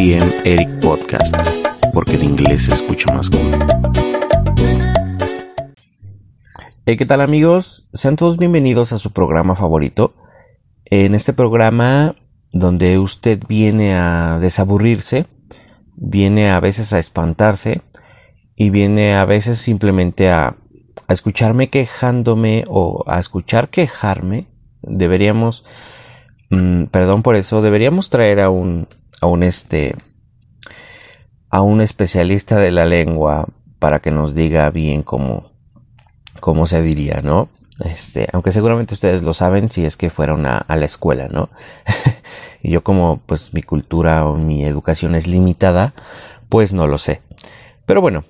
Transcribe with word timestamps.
TM 0.00 0.32
Eric 0.46 0.80
Podcast, 0.80 1.36
porque 1.92 2.14
en 2.14 2.24
inglés 2.24 2.64
se 2.64 2.72
escucha 2.72 3.12
más 3.12 3.28
cool. 3.28 3.50
¿Qué 6.86 7.04
tal 7.04 7.20
amigos? 7.20 7.90
Sean 7.92 8.16
todos 8.16 8.38
bienvenidos 8.38 8.94
a 8.94 8.98
su 8.98 9.12
programa 9.12 9.56
favorito. 9.56 10.14
En 10.86 11.14
este 11.14 11.34
programa 11.34 12.16
donde 12.50 12.98
usted 12.98 13.40
viene 13.46 13.94
a 13.94 14.38
desaburrirse, 14.40 15.26
viene 15.96 16.50
a 16.50 16.60
veces 16.60 16.94
a 16.94 16.98
espantarse 16.98 17.82
y 18.56 18.70
viene 18.70 19.16
a 19.16 19.26
veces 19.26 19.58
simplemente 19.58 20.30
a, 20.30 20.56
a 21.08 21.12
escucharme 21.12 21.68
quejándome 21.68 22.64
o 22.68 23.04
a 23.06 23.20
escuchar 23.20 23.68
quejarme, 23.68 24.46
deberíamos, 24.80 25.66
mm, 26.48 26.84
perdón 26.84 27.22
por 27.22 27.36
eso, 27.36 27.60
deberíamos 27.60 28.08
traer 28.08 28.40
a 28.40 28.48
un, 28.48 28.88
a 29.20 29.26
un 29.26 29.42
este, 29.42 29.94
a 31.50 31.62
un 31.62 31.80
especialista 31.80 32.56
de 32.56 32.72
la 32.72 32.86
lengua 32.86 33.48
para 33.78 34.00
que 34.00 34.10
nos 34.10 34.34
diga 34.34 34.70
bien 34.70 35.02
cómo, 35.02 35.52
cómo 36.40 36.66
se 36.66 36.82
diría, 36.82 37.20
¿no? 37.22 37.48
Este, 37.84 38.28
aunque 38.32 38.52
seguramente 38.52 38.94
ustedes 38.94 39.22
lo 39.22 39.32
saben 39.32 39.70
si 39.70 39.84
es 39.84 39.96
que 39.96 40.10
fueron 40.10 40.46
a, 40.46 40.58
a 40.58 40.76
la 40.76 40.84
escuela, 40.84 41.28
¿no? 41.28 41.48
y 42.62 42.70
yo 42.70 42.84
como 42.84 43.20
pues 43.26 43.54
mi 43.54 43.62
cultura 43.62 44.26
o 44.26 44.36
mi 44.36 44.64
educación 44.64 45.14
es 45.14 45.26
limitada, 45.26 45.94
pues 46.48 46.72
no 46.72 46.86
lo 46.86 46.98
sé. 46.98 47.22
Pero 47.86 48.00
bueno, 48.00 48.24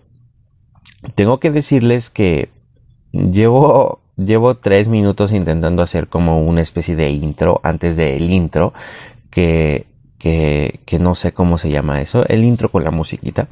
tengo 1.15 1.41
que 1.41 1.51
decirles 1.51 2.11
que 2.11 2.51
llevo, 3.13 4.03
llevo 4.17 4.57
tres 4.57 4.89
minutos 4.89 5.33
intentando 5.33 5.83
hacer 5.83 6.09
como 6.09 6.43
una 6.43 6.61
especie 6.61 6.97
de 6.97 7.11
intro 7.11 7.61
antes 7.65 7.97
del 7.97 8.31
intro, 8.31 8.73
que, 9.31 9.90
que, 10.21 10.81
que 10.85 11.01
no 11.01 11.17
sé 11.17 11.33
cómo 11.33 11.59
se 11.59 11.71
llama 11.71 12.01
eso, 12.01 12.25
el 12.29 12.45
intro 12.45 12.69
con 12.69 12.85
la 12.85 12.93
musiquita. 12.93 13.49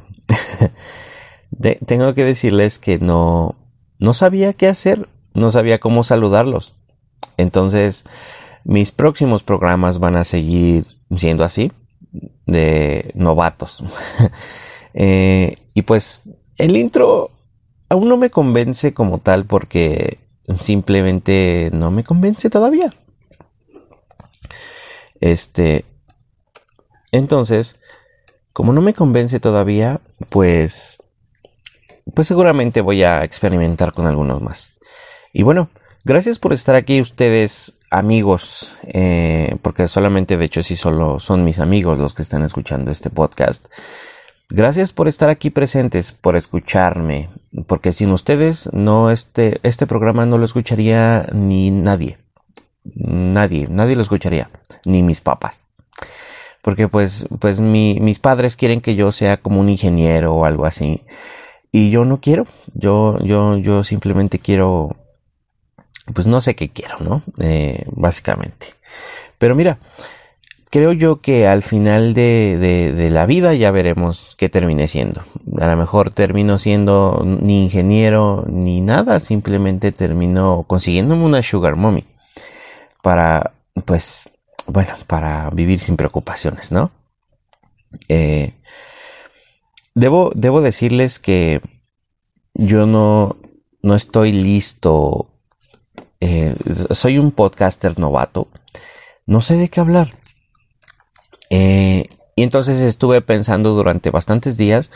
tengo 1.87 2.15
que 2.15 2.25
decirles 2.25 2.79
que 2.79 2.99
no, 2.99 3.57
no 3.99 4.15
sabía 4.15 4.53
qué 4.53 4.69
hacer, 4.69 5.09
no 5.35 5.51
sabía 5.51 5.81
cómo 5.81 6.05
saludarlos. 6.05 6.75
Entonces, 7.39 8.05
mis 8.65 8.93
próximos 8.93 9.43
programas 9.43 9.99
van 9.99 10.17
a 10.17 10.25
seguir 10.25 10.85
siendo 11.17 11.43
así, 11.43 11.73
de 12.47 13.11
novatos. 13.15 13.83
eh, 14.95 15.57
y 15.75 15.83
pues 15.83 16.23
el 16.59 16.77
intro 16.77 17.31
aún 17.89 18.09
no 18.09 18.19
me 18.19 18.31
convence 18.31 18.93
como 18.93 19.19
tal 19.19 19.47
porque 19.47 20.19
simplemente 20.55 21.71
no 21.73 21.91
me 21.91 22.05
convence 22.05 22.51
todavía. 22.51 22.93
Este. 25.21 25.85
Entonces, 27.13 27.79
como 28.53 28.73
no 28.73 28.83
me 28.83 28.95
convence 28.95 29.41
todavía, 29.41 30.01
pues. 30.31 30.99
Pues 32.15 32.27
seguramente 32.27 32.81
voy 32.81 33.03
a 33.03 33.23
experimentar 33.23 33.93
con 33.93 34.07
algunos 34.07 34.41
más. 34.41 34.75
Y 35.33 35.43
bueno, 35.43 35.69
gracias 36.05 36.39
por 36.39 36.53
estar 36.53 36.75
aquí 36.75 37.01
ustedes, 37.01 37.75
amigos. 37.91 38.79
Eh, 38.83 39.57
porque 39.63 39.89
solamente, 39.89 40.37
de 40.37 40.45
hecho, 40.47 40.63
sí 40.63 40.75
solo 40.75 41.21
son 41.21 41.45
mis 41.45 41.59
amigos 41.59 41.99
los 41.99 42.15
que 42.15 42.23
están 42.23 42.43
escuchando 42.43 42.91
este 42.91 43.11
podcast. 43.11 43.67
Gracias 44.51 44.95
por 44.95 45.09
estar 45.09 45.29
aquí 45.29 45.51
presentes, 45.51 46.13
por 46.13 46.35
escucharme, 46.35 47.29
porque 47.67 47.93
sin 47.93 48.11
ustedes 48.11 48.71
no 48.73 49.11
este, 49.11 49.61
este 49.63 49.87
programa 49.87 50.25
no 50.25 50.39
lo 50.39 50.47
escucharía 50.47 51.29
ni 51.33 51.71
nadie. 51.71 52.19
Nadie, 52.83 53.69
nadie 53.69 53.95
lo 53.95 54.01
escucharía, 54.01 54.51
ni 54.87 55.03
mis 55.03 55.21
papás. 55.21 55.68
Porque 56.63 56.89
pues, 56.89 57.27
pues 57.41 57.61
mi, 57.61 57.99
mis 58.01 58.19
padres 58.19 58.57
quieren 58.57 58.81
que 58.81 58.95
yo 58.95 59.13
sea 59.13 59.37
como 59.37 59.61
un 59.61 59.69
ingeniero 59.69 60.35
o 60.35 60.45
algo 60.45 60.67
así. 60.67 61.03
Y 61.71 61.91
yo 61.91 62.05
no 62.05 62.21
quiero, 62.21 62.47
yo, 62.75 63.19
yo, 63.21 63.57
yo 63.59 63.85
simplemente 63.85 64.39
quiero, 64.39 64.97
pues 66.15 66.27
no 66.27 66.41
sé 66.41 66.57
qué 66.57 66.71
quiero, 66.71 66.99
¿no? 67.01 67.23
Eh, 67.39 67.85
básicamente. 67.93 68.69
Pero 69.39 69.55
mira, 69.55 69.79
creo 70.71 70.93
yo 70.93 71.21
que 71.21 71.47
al 71.47 71.63
final 71.63 72.15
de, 72.15 72.93
de, 72.95 73.11
la 73.11 73.27
vida 73.27 73.55
ya 73.55 73.71
veremos 73.71 74.35
qué 74.37 74.49
termine 74.49 74.89
siendo. 74.89 75.23
A 75.61 75.67
lo 75.67 75.77
mejor 75.77 76.11
termino 76.11 76.59
siendo 76.59 77.23
ni 77.25 77.65
ingeniero 77.65 78.45
ni 78.49 78.81
nada, 78.81 79.21
simplemente 79.21 79.93
termino 79.93 80.65
consiguiéndome 80.67 81.25
una 81.25 81.43
sugar 81.43 81.77
mommy. 81.77 82.05
Para, 83.03 83.53
pues, 83.85 84.31
bueno, 84.69 84.93
para 85.07 85.49
vivir 85.51 85.81
sin 85.81 85.97
preocupaciones, 85.97 86.73
¿no? 86.73 86.93
Eh, 88.09 88.55
debo, 89.95 90.31
debo 90.35 90.61
decirles 90.61 91.19
que 91.19 91.63
yo 92.53 92.87
no, 92.87 93.39
no 93.83 93.95
estoy 93.95 94.33
listo. 94.33 95.31
Eh, 96.21 96.55
soy 96.91 97.19
un 97.19 97.33
podcaster 97.33 97.99
novato. 97.99 98.49
No 99.27 99.41
sé 99.41 99.57
de 99.57 99.71
qué 99.71 99.81
hablar. 99.81 100.15
Eh, 101.49 102.05
y 102.37 102.43
entonces 102.43 102.81
estuve 102.81 103.23
pensando 103.23 103.73
durante 103.73 104.11
bastantes 104.11 104.59
días, 104.59 104.91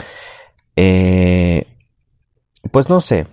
pues 2.70 2.88
no 2.88 3.00
sé, 3.00 3.26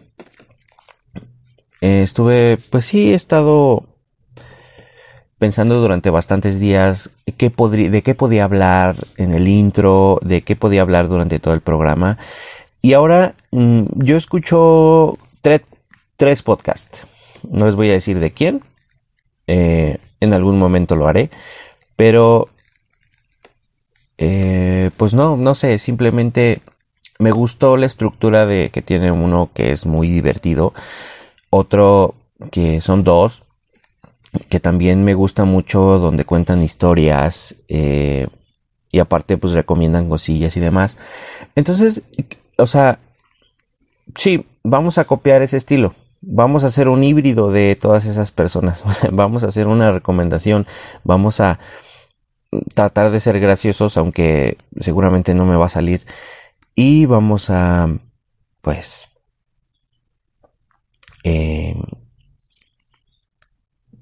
estuve, 1.82 2.58
pues 2.72 2.86
sí, 2.86 3.12
he 3.12 3.14
estado 3.14 3.99
pensando 5.40 5.82
durante 5.82 6.10
bastantes 6.10 6.60
días 6.60 7.12
qué 7.38 7.50
de 7.50 8.02
qué 8.04 8.16
podía 8.16 8.44
hablar 8.44 8.96
en 9.18 9.34
el 9.34 9.48
intro, 9.48 10.20
de 10.22 10.42
qué 10.42 10.56
podía 10.56 10.82
hablar 10.82 11.08
durante 11.08 11.40
todo 11.40 11.54
el 11.54 11.62
programa. 11.62 12.18
Y 12.82 12.94
ahora 12.94 13.34
mm, 13.52 13.84
yo 13.96 14.18
escucho 14.18 15.18
tres 15.42 16.44
podcasts. 16.44 17.08
No 17.50 17.66
les 17.66 17.76
voy 17.76 17.90
a 17.90 17.94
decir 17.94 18.20
de 18.20 18.32
quién. 18.32 18.62
en 19.48 20.34
algún 20.34 20.60
momento 20.60 20.96
lo 20.96 21.08
haré. 21.08 21.32
Pero 21.96 22.50
eh, 24.22 24.92
pues 24.98 25.14
no, 25.14 25.38
no 25.38 25.56
sé, 25.56 25.80
simplemente 25.80 26.62
me 27.20 27.32
gustó 27.32 27.78
la 27.78 27.86
estructura 27.86 28.46
de 28.46 28.70
que 28.70 28.82
tiene 28.82 29.12
uno 29.12 29.50
que 29.54 29.72
es 29.72 29.86
muy 29.86 30.10
divertido, 30.10 30.74
otro 31.50 32.16
que 32.52 32.82
son 32.82 33.06
dos, 33.06 33.44
que 34.50 34.60
también 34.60 35.04
me 35.04 35.14
gusta 35.14 35.46
mucho 35.46 36.00
donde 36.00 36.26
cuentan 36.26 36.62
historias 36.62 37.56
eh, 37.68 38.28
y 38.92 39.00
aparte 39.00 39.38
pues 39.38 39.54
recomiendan 39.54 40.10
cosillas 40.10 40.56
y 40.58 40.60
demás. 40.60 40.98
Entonces, 41.56 42.04
o 42.58 42.66
sea, 42.66 43.00
sí, 44.16 44.46
vamos 44.64 44.98
a 44.98 45.06
copiar 45.06 45.42
ese 45.42 45.58
estilo. 45.58 45.94
Vamos 46.22 46.64
a 46.64 46.68
hacer 46.68 46.90
un 46.90 47.04
híbrido 47.04 47.52
de 47.52 47.76
todas 47.76 48.06
esas 48.06 48.32
personas. 48.32 48.84
vamos 49.12 49.44
a 49.44 49.48
hacer 49.48 49.68
una 49.68 49.92
recomendación. 49.92 50.68
Vamos 51.04 51.40
a 51.40 51.60
tratar 52.74 53.12
de 53.12 53.20
ser 53.20 53.40
graciosos, 53.40 53.98
aunque 53.98 54.58
seguramente 54.80 55.34
no 55.34 55.46
me 55.46 55.56
va 55.56 55.68
a 55.68 55.70
salir. 55.70 56.06
Y 56.76 57.06
vamos 57.06 57.50
a, 57.50 57.88
pues, 58.62 59.10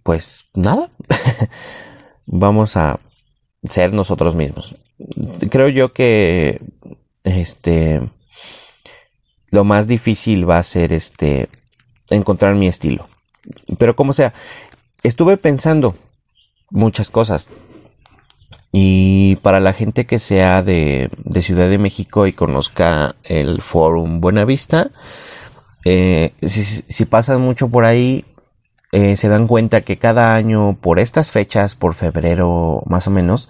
pues 0.08 0.46
nada, 0.54 0.90
vamos 2.26 2.78
a 2.78 2.98
ser 3.68 3.92
nosotros 3.92 4.36
mismos. 4.36 4.78
Creo 5.52 5.68
yo 5.68 5.92
que, 5.92 6.62
este, 7.26 8.10
lo 9.52 9.66
más 9.66 9.86
difícil 9.90 10.50
va 10.50 10.60
a 10.60 10.64
ser, 10.64 10.94
este, 10.94 11.50
encontrar 12.10 12.56
mi 12.56 12.68
estilo. 12.70 13.10
Pero 13.78 13.98
como 13.98 14.14
sea, 14.14 14.34
estuve 15.04 15.36
pensando 15.36 15.94
muchas 16.70 17.10
cosas. 17.10 17.50
Y 18.72 19.36
para 19.42 19.60
la 19.60 19.74
gente 19.74 20.06
que 20.06 20.20
sea 20.20 20.64
de, 20.64 21.10
Ciudad 21.42 21.70
de 21.70 21.80
México 21.80 22.28
y 22.28 22.32
conozca 22.32 23.18
el 23.26 23.62
Forum 23.62 24.22
Buenavista, 24.22 24.90
eh, 25.84 26.32
si, 26.44 27.04
pasan 27.04 27.42
mucho 27.42 27.68
por 27.68 27.84
ahí, 27.84 28.24
eh, 28.98 29.16
se 29.16 29.30
dan 29.30 29.46
cuenta 29.46 29.82
que 29.82 30.00
cada 30.00 30.34
año 30.34 30.76
por 30.82 30.98
estas 31.00 31.32
fechas, 31.32 31.76
por 31.76 31.94
febrero 31.94 32.82
más 32.88 33.08
o 33.08 33.12
menos, 33.12 33.48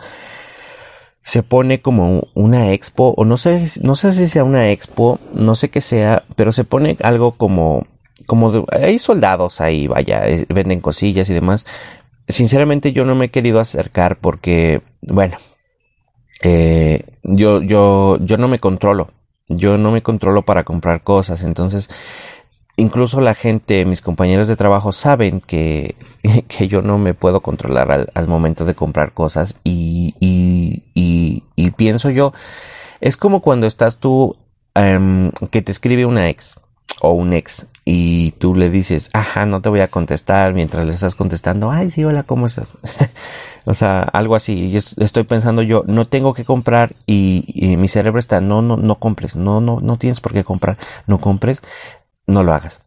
se 1.21 1.41
pone 1.41 1.81
como 1.81 2.27
una 2.33 2.73
expo, 2.73 3.13
o 3.15 3.23
no 3.23 3.37
sé, 3.37 3.65
no 3.81 3.95
sé 3.95 4.11
si 4.11 4.27
sea 4.27 4.43
una 4.43 4.71
expo, 4.71 5.19
no 5.33 5.55
sé 5.55 5.69
qué 5.69 5.79
sea, 5.79 6.25
pero 6.35 6.51
se 6.51 6.65
pone 6.65 6.97
algo 7.01 7.31
como, 7.31 7.87
como 8.25 8.65
hay 8.71 8.99
soldados 8.99 9.61
ahí, 9.61 9.87
vaya, 9.87 10.23
venden 10.49 10.81
cosillas 10.81 11.29
y 11.29 11.33
demás, 11.33 11.65
sinceramente 12.27 12.91
yo 12.91 13.05
no 13.05 13.15
me 13.15 13.25
he 13.25 13.31
querido 13.31 13.61
acercar 13.61 14.19
porque, 14.19 14.81
bueno, 15.01 15.37
eh, 16.43 17.05
yo, 17.23 17.61
yo, 17.61 18.17
yo 18.19 18.35
no 18.35 18.49
me 18.49 18.59
controlo. 18.59 19.11
Yo 19.49 19.77
no 19.77 19.91
me 19.91 20.03
controlo 20.03 20.43
para 20.43 20.65
comprar 20.65 21.03
cosas. 21.03 21.43
Entonces, 21.43 21.89
incluso 22.77 23.19
la 23.19 23.35
gente, 23.35 23.83
mis 23.85 24.01
compañeros 24.01 24.47
de 24.47 24.55
trabajo 24.55 24.93
saben 24.93 25.41
que, 25.41 25.95
que 26.47 26.67
yo 26.69 26.81
no 26.81 26.97
me 26.97 27.13
puedo 27.13 27.41
controlar 27.41 28.09
al, 28.13 28.27
momento 28.27 28.63
de 28.63 28.75
comprar 28.75 29.13
cosas 29.13 29.59
y, 29.63 30.15
y, 30.19 30.83
y, 30.93 31.43
y, 31.55 31.71
pienso 31.71 32.09
yo, 32.09 32.31
es 33.01 33.17
como 33.17 33.41
cuando 33.41 33.67
estás 33.67 33.99
tú, 33.99 34.37
em, 34.75 35.31
que 35.51 35.61
te 35.61 35.71
escribe 35.71 36.05
una 36.05 36.29
ex 36.29 36.55
o 37.01 37.11
un 37.11 37.33
ex 37.33 37.67
y 37.83 38.31
tú 38.31 38.53
le 38.53 38.69
dices, 38.69 39.09
ajá, 39.13 39.45
no 39.45 39.61
te 39.61 39.69
voy 39.69 39.79
a 39.79 39.89
contestar 39.89 40.53
mientras 40.53 40.85
le 40.85 40.91
estás 40.91 41.15
contestando, 41.15 41.71
ay, 41.71 41.89
sí, 41.89 42.03
hola, 42.03 42.23
¿cómo 42.23 42.45
estás? 42.45 42.73
o 43.65 43.73
sea, 43.73 44.01
algo 44.01 44.35
así. 44.35 44.67
Y 44.67 44.75
estoy 44.75 45.23
pensando 45.23 45.61
yo, 45.61 45.83
no 45.87 46.05
tengo 46.07 46.33
que 46.33 46.43
comprar 46.45 46.95
y, 47.05 47.75
mi 47.77 47.87
cerebro 47.87 48.19
está, 48.19 48.41
no, 48.41 48.61
no, 48.61 48.77
no 48.77 48.99
compres, 48.99 49.35
no, 49.35 49.61
no, 49.61 49.79
no 49.79 49.97
tienes 49.97 50.19
por 50.19 50.33
qué 50.33 50.43
comprar, 50.43 50.77
no 51.07 51.19
compres, 51.19 51.61
no 52.27 52.43
lo 52.43 52.53
hagas. 52.53 52.81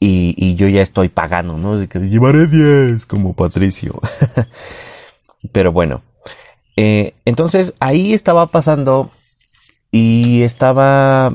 Y, 0.00 0.54
yo 0.54 0.68
ya 0.68 0.82
estoy 0.82 1.08
pagando, 1.08 1.56
¿no? 1.56 1.76
De 1.76 1.88
que 1.88 1.98
llevaré 1.98 2.46
10 2.46 3.04
como 3.06 3.34
Patricio. 3.34 4.00
Pero 5.52 5.72
bueno, 5.72 6.02
eh, 6.76 7.14
entonces 7.24 7.74
ahí 7.80 8.14
estaba 8.14 8.46
pasando 8.46 9.10
y 9.90 10.42
estaba 10.42 11.34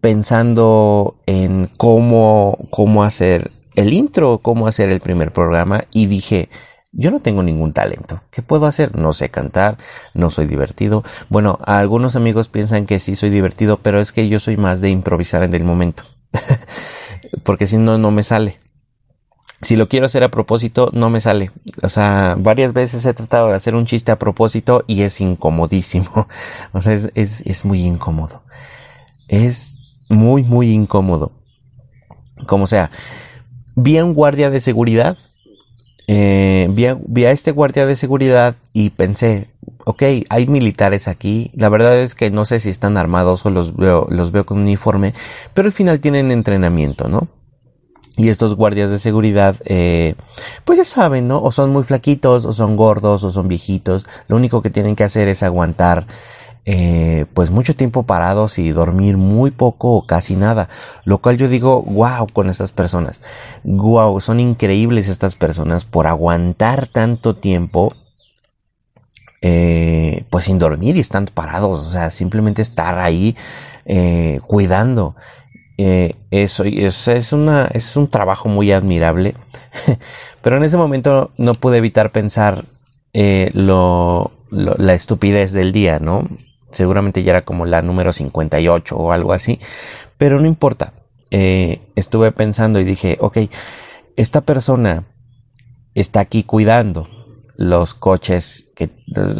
pensando 0.00 1.16
en 1.26 1.70
cómo, 1.76 2.58
cómo 2.70 3.02
hacer 3.02 3.50
el 3.74 3.92
intro, 3.92 4.38
cómo 4.38 4.68
hacer 4.68 4.90
el 4.90 5.00
primer 5.00 5.32
programa 5.32 5.80
y 5.92 6.06
dije, 6.06 6.48
yo 6.92 7.10
no 7.10 7.20
tengo 7.20 7.42
ningún 7.42 7.72
talento. 7.72 8.20
¿Qué 8.30 8.42
puedo 8.42 8.66
hacer? 8.66 8.96
No 8.96 9.12
sé 9.12 9.30
cantar, 9.30 9.78
no 10.14 10.30
soy 10.30 10.46
divertido. 10.46 11.02
Bueno, 11.28 11.58
algunos 11.64 12.14
amigos 12.14 12.48
piensan 12.48 12.86
que 12.86 13.00
sí 13.00 13.16
soy 13.16 13.30
divertido, 13.30 13.78
pero 13.78 14.00
es 14.00 14.12
que 14.12 14.28
yo 14.28 14.38
soy 14.38 14.56
más 14.56 14.80
de 14.80 14.90
improvisar 14.90 15.42
en 15.42 15.54
el 15.54 15.64
momento. 15.64 16.04
Porque 17.44 17.66
si 17.66 17.78
no, 17.78 17.98
no 17.98 18.10
me 18.10 18.24
sale. 18.24 18.60
Si 19.62 19.76
lo 19.76 19.88
quiero 19.88 20.06
hacer 20.06 20.22
a 20.24 20.30
propósito, 20.30 20.90
no 20.92 21.10
me 21.10 21.20
sale. 21.20 21.50
O 21.82 21.88
sea, 21.88 22.36
varias 22.38 22.72
veces 22.72 23.06
he 23.06 23.14
tratado 23.14 23.48
de 23.48 23.54
hacer 23.54 23.74
un 23.74 23.86
chiste 23.86 24.12
a 24.12 24.18
propósito 24.18 24.84
y 24.86 25.02
es 25.02 25.20
incomodísimo. 25.20 26.28
O 26.72 26.80
sea, 26.80 26.92
es, 26.92 27.10
es, 27.14 27.40
es 27.42 27.64
muy 27.64 27.82
incómodo. 27.82 28.42
Es 29.28 29.78
muy, 30.08 30.42
muy 30.42 30.70
incómodo. 30.70 31.32
Como 32.46 32.66
sea, 32.66 32.90
vi 33.74 33.96
a 33.96 34.04
un 34.04 34.12
guardia 34.12 34.50
de 34.50 34.60
seguridad 34.60 35.16
eh, 36.06 36.68
vi, 36.70 37.24
a, 37.24 37.30
este 37.30 37.52
guardia 37.52 37.86
de 37.86 37.96
seguridad 37.96 38.56
y 38.74 38.90
pensé, 38.90 39.48
ok, 39.84 40.02
hay 40.28 40.46
militares 40.46 41.08
aquí. 41.08 41.50
La 41.54 41.68
verdad 41.68 41.98
es 41.98 42.14
que 42.14 42.30
no 42.30 42.44
sé 42.44 42.60
si 42.60 42.70
están 42.70 42.96
armados 42.96 43.44
o 43.46 43.50
los 43.50 43.76
veo, 43.76 44.06
los 44.10 44.32
veo 44.32 44.46
con 44.46 44.58
uniforme, 44.58 45.14
pero 45.54 45.66
al 45.66 45.72
final 45.72 46.00
tienen 46.00 46.30
entrenamiento, 46.30 47.08
¿no? 47.08 47.28
Y 48.16 48.28
estos 48.28 48.54
guardias 48.54 48.90
de 48.90 48.98
seguridad, 48.98 49.56
eh, 49.64 50.14
pues 50.64 50.78
ya 50.78 50.84
saben, 50.84 51.26
¿no? 51.26 51.42
O 51.42 51.50
son 51.50 51.70
muy 51.70 51.82
flaquitos, 51.82 52.44
o 52.44 52.52
son 52.52 52.76
gordos, 52.76 53.24
o 53.24 53.30
son 53.30 53.48
viejitos. 53.48 54.06
Lo 54.28 54.36
único 54.36 54.62
que 54.62 54.70
tienen 54.70 54.94
que 54.94 55.02
hacer 55.02 55.26
es 55.26 55.42
aguantar 55.42 56.06
eh, 56.66 57.26
pues 57.34 57.50
mucho 57.50 57.76
tiempo 57.76 58.04
parados 58.04 58.58
y 58.58 58.70
dormir 58.72 59.18
muy 59.18 59.50
poco 59.50 59.92
o 59.92 60.06
casi 60.06 60.36
nada. 60.36 60.68
Lo 61.04 61.18
cual 61.18 61.36
yo 61.36 61.48
digo, 61.48 61.82
wow, 61.82 62.26
con 62.32 62.48
estas 62.48 62.72
personas. 62.72 63.20
Wow, 63.64 64.20
son 64.20 64.40
increíbles 64.40 65.08
estas 65.08 65.36
personas 65.36 65.84
por 65.84 66.06
aguantar 66.06 66.86
tanto 66.86 67.36
tiempo. 67.36 67.92
Eh, 69.46 70.24
pues 70.30 70.46
sin 70.46 70.58
dormir 70.58 70.96
y 70.96 71.00
estando 71.00 71.30
parados, 71.30 71.86
o 71.86 71.90
sea, 71.90 72.10
simplemente 72.10 72.62
estar 72.62 72.98
ahí 72.98 73.36
eh, 73.84 74.40
cuidando. 74.46 75.16
eso, 75.76 76.64
es, 76.64 77.32
una, 77.32 77.66
es 77.66 77.96
un 77.96 78.08
trabajo 78.08 78.48
muy 78.48 78.72
admirable. 78.72 79.34
Pero 80.42 80.56
en 80.56 80.64
ese 80.64 80.78
momento 80.78 81.32
no 81.36 81.54
pude 81.54 81.78
evitar 81.78 82.10
pensar 82.10 82.64
lo, 83.12 84.32
la 84.50 84.94
estupidez 84.94 85.52
del 85.52 85.72
día, 85.72 85.98
¿no? 85.98 86.26
seguramente 86.74 87.22
ya 87.22 87.30
era 87.32 87.44
como 87.44 87.66
la 87.66 87.82
número 87.82 88.12
58 88.12 88.96
o 88.96 89.12
algo 89.12 89.32
así, 89.32 89.58
pero 90.18 90.40
no 90.40 90.46
importa. 90.46 90.92
Eh, 91.30 91.80
estuve 91.96 92.32
pensando 92.32 92.78
y 92.78 92.84
dije, 92.84 93.16
ok, 93.20 93.38
esta 94.16 94.42
persona 94.42 95.04
está 95.94 96.20
aquí 96.20 96.44
cuidando 96.44 97.08
los 97.56 97.94
coches 97.94 98.72
que 98.74 98.90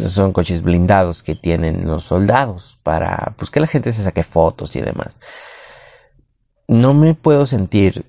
son 0.07 0.31
coches 0.31 0.61
blindados 0.61 1.23
que 1.23 1.35
tienen 1.35 1.85
los 1.85 2.05
soldados 2.05 2.79
para 2.83 3.33
pues 3.37 3.51
que 3.51 3.59
la 3.59 3.67
gente 3.67 3.91
se 3.93 4.03
saque 4.03 4.23
fotos 4.23 4.75
y 4.75 4.81
demás. 4.81 5.17
No 6.67 6.93
me 6.93 7.13
puedo 7.13 7.45
sentir 7.45 8.05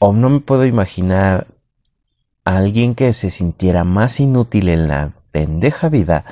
o 0.00 0.12
no 0.12 0.30
me 0.30 0.40
puedo 0.40 0.66
imaginar 0.66 1.46
a 2.44 2.56
alguien 2.56 2.94
que 2.94 3.12
se 3.12 3.30
sintiera 3.30 3.84
más 3.84 4.18
inútil 4.18 4.68
en 4.68 4.88
la 4.88 5.12
pendeja 5.30 5.88
vida 5.88 6.24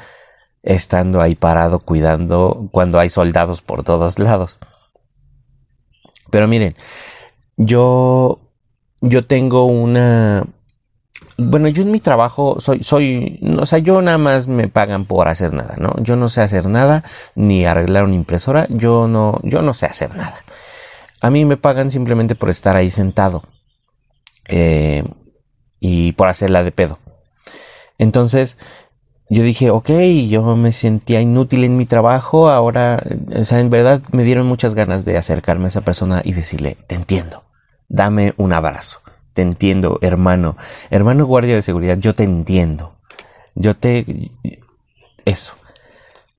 estando 0.62 1.22
ahí 1.22 1.36
parado 1.36 1.78
cuidando 1.78 2.68
cuando 2.72 2.98
hay 2.98 3.08
soldados 3.08 3.62
por 3.62 3.84
todos 3.84 4.18
lados. 4.18 4.58
Pero 6.30 6.48
miren, 6.48 6.74
yo 7.56 8.40
yo 9.00 9.24
tengo 9.24 9.64
una 9.64 10.44
bueno, 11.40 11.68
yo 11.68 11.82
en 11.82 11.90
mi 11.90 12.00
trabajo 12.00 12.60
soy 12.60 12.82
soy 12.84 13.40
o 13.58 13.66
sea, 13.66 13.78
yo 13.78 14.00
nada 14.02 14.18
más 14.18 14.46
me 14.46 14.68
pagan 14.68 15.04
por 15.04 15.28
hacer 15.28 15.52
nada, 15.52 15.74
¿no? 15.78 15.94
Yo 16.02 16.16
no 16.16 16.28
sé 16.28 16.40
hacer 16.40 16.66
nada 16.66 17.04
ni 17.34 17.64
arreglar 17.64 18.04
una 18.04 18.14
impresora, 18.14 18.66
yo 18.70 19.08
no 19.08 19.40
yo 19.42 19.62
no 19.62 19.74
sé 19.74 19.86
hacer 19.86 20.14
nada. 20.16 20.44
A 21.20 21.30
mí 21.30 21.44
me 21.44 21.56
pagan 21.56 21.90
simplemente 21.90 22.34
por 22.34 22.50
estar 22.50 22.76
ahí 22.76 22.90
sentado. 22.90 23.42
Eh, 24.48 25.04
y 25.80 26.12
por 26.12 26.28
hacerla 26.28 26.62
de 26.62 26.72
pedo. 26.72 26.98
Entonces, 27.98 28.58
yo 29.28 29.42
dije, 29.42 29.70
ok, 29.70 29.90
yo 30.28 30.56
me 30.56 30.72
sentía 30.72 31.20
inútil 31.20 31.64
en 31.64 31.76
mi 31.76 31.86
trabajo, 31.86 32.50
ahora, 32.50 33.02
o 33.34 33.44
sea, 33.44 33.60
en 33.60 33.70
verdad 33.70 34.02
me 34.12 34.24
dieron 34.24 34.46
muchas 34.46 34.74
ganas 34.74 35.04
de 35.04 35.16
acercarme 35.16 35.66
a 35.66 35.68
esa 35.68 35.80
persona 35.80 36.20
y 36.24 36.32
decirle, 36.32 36.76
te 36.86 36.94
entiendo, 36.94 37.44
dame 37.88 38.34
un 38.36 38.52
abrazo, 38.52 39.00
te 39.34 39.42
entiendo, 39.42 39.98
hermano, 40.02 40.56
hermano 40.90 41.26
guardia 41.26 41.54
de 41.54 41.62
seguridad, 41.62 41.98
yo 41.98 42.14
te 42.14 42.24
entiendo, 42.24 42.96
yo 43.54 43.76
te... 43.76 44.30
eso, 45.24 45.54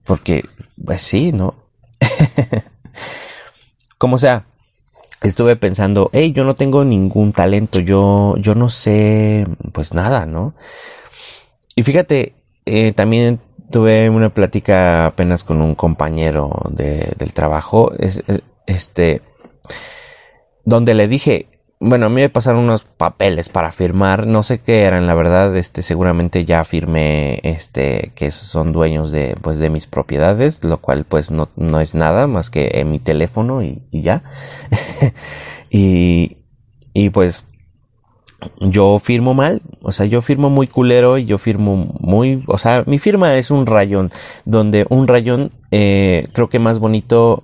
porque, 0.03 0.45
pues 0.83 1.01
sí, 1.01 1.31
¿no? 1.31 1.55
Como 3.97 4.17
sea, 4.17 4.45
estuve 5.21 5.55
pensando, 5.55 6.09
hey, 6.13 6.31
yo 6.33 6.43
no 6.43 6.55
tengo 6.55 6.83
ningún 6.83 7.31
talento, 7.31 7.79
yo, 7.79 8.35
yo 8.37 8.55
no 8.55 8.69
sé, 8.69 9.45
pues 9.71 9.93
nada, 9.93 10.25
¿no? 10.25 10.53
Y 11.75 11.83
fíjate, 11.83 12.33
eh, 12.65 12.91
también 12.93 13.39
tuve 13.71 14.09
una 14.09 14.33
plática 14.33 15.05
apenas 15.07 15.43
con 15.43 15.61
un 15.61 15.75
compañero 15.75 16.51
de, 16.69 17.13
del 17.17 17.33
trabajo, 17.33 17.93
es, 17.97 18.23
este, 18.65 19.21
donde 20.65 20.93
le 20.93 21.07
dije, 21.07 21.47
bueno, 21.83 22.05
a 22.05 22.09
mí 22.09 22.21
me 22.21 22.29
pasaron 22.29 22.65
unos 22.65 22.83
papeles 22.83 23.49
para 23.49 23.71
firmar, 23.71 24.27
no 24.27 24.43
sé 24.43 24.59
qué 24.59 24.83
eran, 24.83 25.07
la 25.07 25.15
verdad, 25.15 25.57
este, 25.57 25.81
seguramente 25.81 26.45
ya 26.45 26.63
firmé, 26.63 27.39
este, 27.41 28.11
que 28.13 28.29
son 28.29 28.71
dueños 28.71 29.09
de, 29.09 29.35
pues, 29.41 29.57
de 29.57 29.71
mis 29.71 29.87
propiedades, 29.87 30.63
lo 30.63 30.79
cual, 30.79 31.05
pues, 31.05 31.31
no, 31.31 31.49
no 31.55 31.81
es 31.81 31.95
nada 31.95 32.27
más 32.27 32.51
que 32.51 32.69
en 32.75 32.91
mi 32.91 32.99
teléfono 32.99 33.63
y, 33.63 33.81
y 33.89 34.03
ya. 34.03 34.23
y, 35.71 36.37
y 36.93 37.09
pues, 37.09 37.47
yo 38.59 38.99
firmo 38.99 39.33
mal, 39.33 39.63
o 39.81 39.91
sea, 39.91 40.05
yo 40.05 40.21
firmo 40.21 40.51
muy 40.51 40.67
culero 40.67 41.17
y 41.17 41.25
yo 41.25 41.39
firmo 41.39 41.95
muy, 41.99 42.43
o 42.45 42.59
sea, 42.59 42.83
mi 42.85 42.99
firma 42.99 43.37
es 43.37 43.49
un 43.49 43.65
rayón, 43.65 44.11
donde 44.45 44.85
un 44.89 45.07
rayón 45.07 45.51
eh, 45.71 46.27
creo 46.33 46.47
que 46.47 46.59
más 46.59 46.77
bonito 46.77 47.43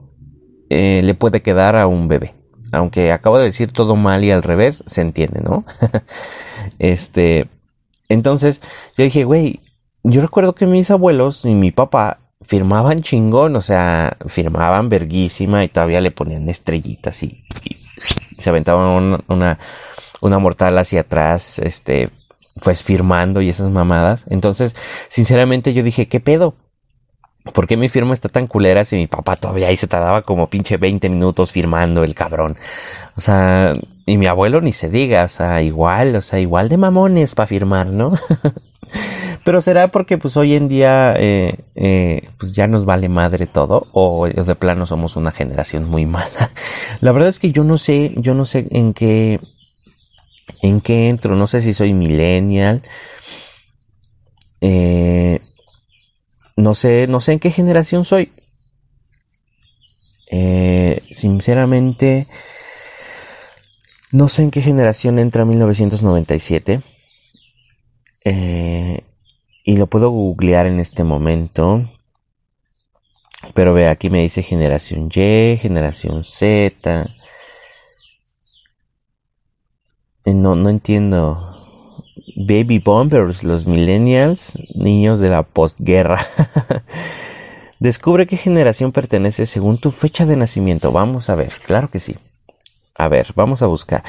eh, 0.69 1.01
le 1.03 1.15
puede 1.15 1.41
quedar 1.41 1.75
a 1.75 1.87
un 1.87 2.07
bebé. 2.07 2.36
Aunque 2.71 3.11
acabo 3.11 3.37
de 3.37 3.45
decir 3.45 3.71
todo 3.71 3.95
mal 3.95 4.23
y 4.23 4.31
al 4.31 4.43
revés, 4.43 4.83
se 4.85 5.01
entiende, 5.01 5.41
¿no? 5.41 5.65
este, 6.79 7.49
entonces 8.09 8.61
yo 8.97 9.03
dije, 9.03 9.23
güey, 9.23 9.61
yo 10.03 10.21
recuerdo 10.21 10.55
que 10.55 10.65
mis 10.65 10.91
abuelos 10.91 11.45
y 11.45 11.55
mi 11.55 11.71
papá 11.71 12.19
firmaban 12.41 12.99
chingón, 12.99 13.55
o 13.55 13.61
sea, 13.61 14.17
firmaban 14.27 14.89
verguísima 14.89 15.63
y 15.63 15.67
todavía 15.67 16.01
le 16.01 16.11
ponían 16.11 16.49
estrellitas 16.49 17.23
y, 17.23 17.43
se 18.37 18.51
aventaban 18.51 19.21
una 19.27 19.57
una 20.21 20.39
mortal 20.39 20.77
hacia 20.77 21.01
atrás, 21.01 21.59
este, 21.59 22.09
pues 22.61 22.83
firmando 22.83 23.41
y 23.41 23.49
esas 23.49 23.69
mamadas. 23.71 24.25
Entonces, 24.29 24.75
sinceramente 25.09 25.73
yo 25.73 25.83
dije, 25.83 26.07
¿qué 26.07 26.19
pedo? 26.19 26.55
¿Por 27.53 27.67
qué 27.67 27.77
mi 27.77 27.89
firma 27.89 28.13
está 28.13 28.29
tan 28.29 28.47
culera 28.47 28.85
si 28.85 28.95
mi 28.95 29.07
papá 29.07 29.35
todavía 29.35 29.67
ahí 29.67 29.77
se 29.77 29.87
tardaba 29.87 30.21
como 30.21 30.49
pinche 30.49 30.77
20 30.77 31.09
minutos 31.09 31.51
firmando 31.51 32.03
el 32.03 32.15
cabrón? 32.15 32.57
O 33.15 33.21
sea, 33.21 33.73
y 34.05 34.17
mi 34.17 34.27
abuelo 34.27 34.61
ni 34.61 34.73
se 34.73 34.89
diga, 34.89 35.23
o 35.23 35.27
sea, 35.27 35.61
igual, 35.61 36.15
o 36.15 36.21
sea, 36.21 36.39
igual 36.39 36.69
de 36.69 36.77
mamones 36.77 37.35
para 37.35 37.47
firmar, 37.47 37.87
¿no? 37.87 38.13
Pero 39.43 39.61
será 39.61 39.91
porque 39.91 40.17
pues 40.17 40.35
hoy 40.35 40.55
en 40.55 40.67
día 40.67 41.13
eh, 41.17 41.55
eh, 41.75 42.29
pues 42.37 42.53
ya 42.53 42.67
nos 42.67 42.85
vale 42.85 43.09
madre 43.09 43.47
todo 43.47 43.87
o 43.93 44.27
de 44.27 44.55
plano 44.55 44.85
somos 44.85 45.15
una 45.15 45.31
generación 45.31 45.85
muy 45.85 46.05
mala. 46.05 46.51
La 47.01 47.11
verdad 47.11 47.29
es 47.29 47.39
que 47.39 47.51
yo 47.51 47.63
no 47.63 47.77
sé, 47.77 48.13
yo 48.17 48.33
no 48.33 48.45
sé 48.45 48.67
en 48.71 48.93
qué 48.93 49.39
¿En 50.61 50.81
qué 50.81 51.09
entro? 51.09 51.35
No 51.35 51.47
sé 51.47 51.61
si 51.61 51.73
soy 51.73 51.93
millennial. 51.93 52.81
Eh, 54.61 55.39
no 56.57 56.73
sé, 56.73 57.07
no 57.07 57.21
sé 57.21 57.33
en 57.33 57.39
qué 57.39 57.51
generación 57.51 58.03
soy. 58.03 58.31
Eh, 60.29 61.01
sinceramente, 61.09 62.27
no 64.11 64.27
sé 64.27 64.43
en 64.43 64.51
qué 64.51 64.61
generación 64.61 65.19
entra 65.19 65.45
1997. 65.45 66.81
Eh, 68.25 69.03
y 69.63 69.77
lo 69.77 69.87
puedo 69.87 70.09
googlear 70.09 70.65
en 70.65 70.79
este 70.79 71.03
momento. 71.03 71.83
Pero 73.53 73.73
ve, 73.73 73.87
aquí 73.87 74.09
me 74.09 74.21
dice 74.21 74.41
generación 74.41 75.09
Y, 75.13 75.57
generación 75.57 76.23
Z. 76.23 77.05
Eh, 80.25 80.33
no, 80.33 80.55
no 80.55 80.69
entiendo. 80.69 81.56
Baby 82.39 82.77
Bombers, 82.77 83.43
los 83.43 83.65
millennials, 83.65 84.59
niños 84.75 85.19
de 85.19 85.29
la 85.29 85.41
postguerra. 85.41 86.23
Descubre 87.79 88.27
qué 88.27 88.37
generación 88.37 88.91
pertenece 88.91 89.47
según 89.47 89.79
tu 89.79 89.89
fecha 89.89 90.27
de 90.27 90.35
nacimiento. 90.35 90.91
Vamos 90.91 91.31
a 91.31 91.35
ver, 91.35 91.51
claro 91.65 91.89
que 91.89 91.99
sí. 91.99 92.15
A 92.95 93.07
ver, 93.07 93.33
vamos 93.35 93.63
a 93.63 93.67
buscar. 93.67 94.03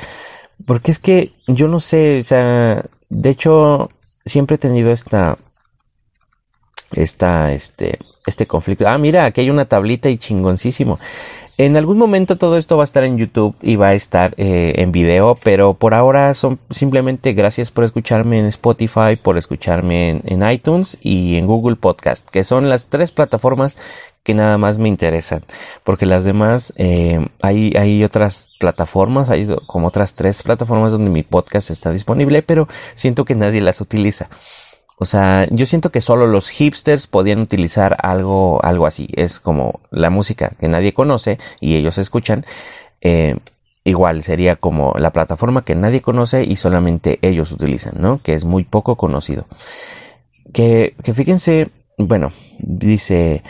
Porque 0.67 0.91
es 0.91 0.99
que 0.99 1.33
yo 1.47 1.69
no 1.69 1.81
sé, 1.81 2.21
o 2.21 2.25
sea, 2.25 2.85
de 3.09 3.31
hecho, 3.31 3.91
siempre 4.27 4.57
he 4.57 4.59
tenido 4.59 4.93
esta, 4.93 5.39
esta, 6.93 7.53
este, 7.53 7.99
este 8.29 8.47
conflicto. 8.47 8.89
Ah, 8.89 8.99
mira, 8.99 9.25
aquí 9.25 9.41
hay 9.41 9.51
una 9.51 9.65
tablita 9.65 10.09
y 10.09 10.19
chingoncísimo. 10.19 10.99
En 11.61 11.77
algún 11.77 11.99
momento 11.99 12.39
todo 12.39 12.57
esto 12.57 12.77
va 12.77 12.85
a 12.85 12.85
estar 12.85 13.03
en 13.03 13.19
YouTube 13.19 13.57
y 13.61 13.75
va 13.75 13.89
a 13.89 13.95
estar 13.95 14.33
eh, 14.37 14.75
en 14.77 14.93
video, 14.93 15.37
pero 15.43 15.75
por 15.75 15.93
ahora 15.93 16.33
son 16.35 16.61
simplemente 16.71 17.33
gracias 17.33 17.73
por 17.73 17.83
escucharme 17.83 18.39
en 18.39 18.47
Spotify, 18.47 19.17
por 19.21 19.37
escucharme 19.37 20.23
en, 20.25 20.49
iTunes 20.49 20.99
y 21.01 21.35
en 21.35 21.49
Google 21.49 21.75
Podcast, 21.75 22.29
que 22.31 22.45
son 22.45 22.69
las 22.69 22.87
tres 22.87 23.11
plataformas 23.11 23.77
que 24.23 24.35
nada 24.35 24.57
más 24.57 24.79
me 24.79 24.89
interesan, 24.89 25.43
porque 25.83 26.07
las 26.07 26.23
demás 26.23 26.75
eh, 26.77 27.27
hay, 27.43 27.73
hay 27.77 28.05
otras 28.05 28.51
plataformas, 28.61 29.29
hay 29.29 29.49
como 29.67 29.89
otras 29.89 30.15
tres 30.15 30.45
plataformas 30.45 30.93
donde 30.93 31.11
mi 31.11 31.25
podcast 31.25 31.71
está 31.71 31.91
disponible, 31.91 32.43
pero 32.43 32.69
siento 32.95 33.25
que 33.25 33.35
nadie 33.35 33.63
las 33.63 33.81
utiliza. 33.81 34.29
O 34.99 35.05
sea, 35.05 35.47
yo 35.51 35.65
siento 35.65 35.91
que 35.91 36.01
solo 36.01 36.27
los 36.27 36.51
hipsters 36.51 37.07
podían 37.07 37.39
utilizar 37.39 37.97
algo, 38.03 38.61
algo 38.65 38.87
así. 38.87 39.09
Es 39.15 39.39
como 39.39 39.81
la 39.91 40.11
música 40.11 40.53
que 40.59 40.69
nadie 40.69 40.93
conoce 40.93 41.39
y 41.61 41.77
ellos 41.77 41.99
escuchan. 41.99 42.45
Eh, 43.01 43.37
igual 43.85 44.23
sería 44.25 44.57
como 44.57 44.95
la 44.99 45.13
plataforma 45.13 45.65
que 45.65 45.77
nadie 45.77 46.03
conoce 46.03 46.45
y 46.45 46.57
solamente 46.57 47.19
ellos 47.23 47.53
utilizan, 47.53 47.95
¿no? 47.99 48.21
Que 48.23 48.35
es 48.35 48.45
muy 48.45 48.65
poco 48.65 48.97
conocido. 48.97 49.47
Que, 50.53 50.97
que 51.05 51.15
fíjense, 51.15 51.71
bueno, 51.97 52.33
dice 52.59 53.43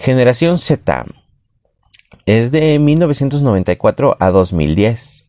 Generación 0.00 0.58
Z. 0.58 1.06
Es 2.26 2.52
de 2.52 2.78
1994 2.78 4.16
a 4.20 4.30
2010. 4.30 5.26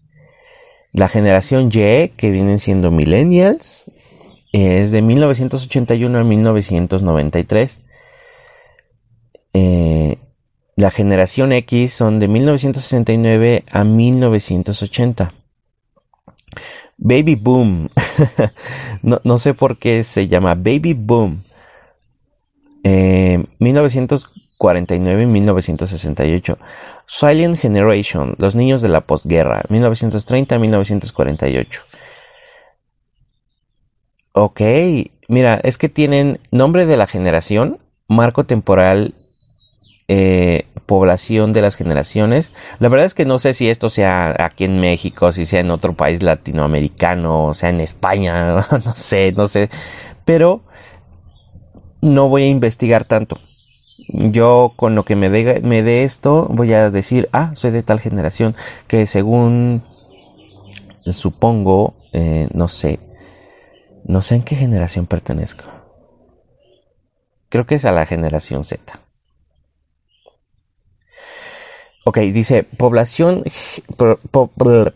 La 0.93 1.07
generación 1.07 1.67
Y, 1.67 2.09
que 2.09 2.31
vienen 2.31 2.59
siendo 2.59 2.91
millennials, 2.91 3.85
es 4.51 4.91
de 4.91 5.01
1981 5.01 6.19
a 6.19 6.23
1993. 6.23 7.81
Eh, 9.53 10.17
la 10.75 10.91
generación 10.91 11.51
X 11.51 11.93
son 11.93 12.19
de 12.19 12.27
1969 12.27 13.65
a 13.71 13.83
1980. 13.83 15.33
Baby 16.97 17.35
Boom. 17.35 17.89
no, 19.01 19.37
sé 19.37 19.53
por 19.53 19.77
qué 19.77 20.03
se 20.03 20.27
llama 20.27 20.55
Baby 20.55 20.93
Boom. 20.93 21.41
1949 22.83 25.23
y 25.23 25.25
1968. 25.25 26.57
Silent 27.05 27.57
Generation. 27.57 28.35
Los 28.37 28.55
niños 28.55 28.81
de 28.81 28.89
la 28.89 29.01
posguerra. 29.01 29.63
1930 29.69 30.55
a 30.55 30.59
1948. 30.59 31.83
Ok, 34.33 34.61
mira, 35.27 35.59
es 35.63 35.77
que 35.77 35.89
tienen 35.89 36.39
nombre 36.51 36.85
de 36.85 36.95
la 36.95 37.05
generación, 37.05 37.79
marco 38.07 38.45
temporal, 38.45 39.13
eh, 40.07 40.67
población 40.85 41.51
de 41.51 41.61
las 41.61 41.75
generaciones. 41.75 42.51
La 42.79 42.87
verdad 42.87 43.05
es 43.05 43.13
que 43.13 43.25
no 43.25 43.39
sé 43.39 43.53
si 43.53 43.69
esto 43.69 43.89
sea 43.89 44.33
aquí 44.39 44.63
en 44.63 44.79
México, 44.79 45.33
si 45.33 45.45
sea 45.45 45.59
en 45.59 45.71
otro 45.71 45.95
país 45.95 46.23
latinoamericano, 46.23 47.53
sea 47.53 47.69
en 47.69 47.81
España, 47.81 48.55
no 48.85 48.95
sé, 48.95 49.33
no 49.33 49.47
sé. 49.47 49.69
Pero 50.23 50.61
no 52.01 52.29
voy 52.29 52.43
a 52.43 52.47
investigar 52.47 53.03
tanto. 53.03 53.37
Yo 54.07 54.73
con 54.77 54.95
lo 54.95 55.03
que 55.03 55.15
me 55.15 55.29
dé 55.29 55.61
me 55.63 55.83
dé 55.83 56.03
esto 56.03 56.47
voy 56.49 56.73
a 56.73 56.89
decir, 56.89 57.27
ah, 57.33 57.51
soy 57.55 57.71
de 57.71 57.83
tal 57.83 57.99
generación 57.99 58.55
que 58.87 59.05
según 59.05 59.83
supongo, 61.05 61.95
eh, 62.13 62.47
no 62.53 62.67
sé, 62.67 62.99
no 64.05 64.21
sé 64.21 64.35
en 64.35 64.43
qué 64.43 64.55
generación 64.55 65.07
pertenezco. 65.07 65.63
Creo 67.49 67.65
que 67.65 67.75
es 67.75 67.85
a 67.85 67.91
la 67.91 68.05
generación 68.05 68.63
Z. 68.63 68.99
Ok, 72.03 72.17
dice 72.17 72.63
población, 72.63 73.43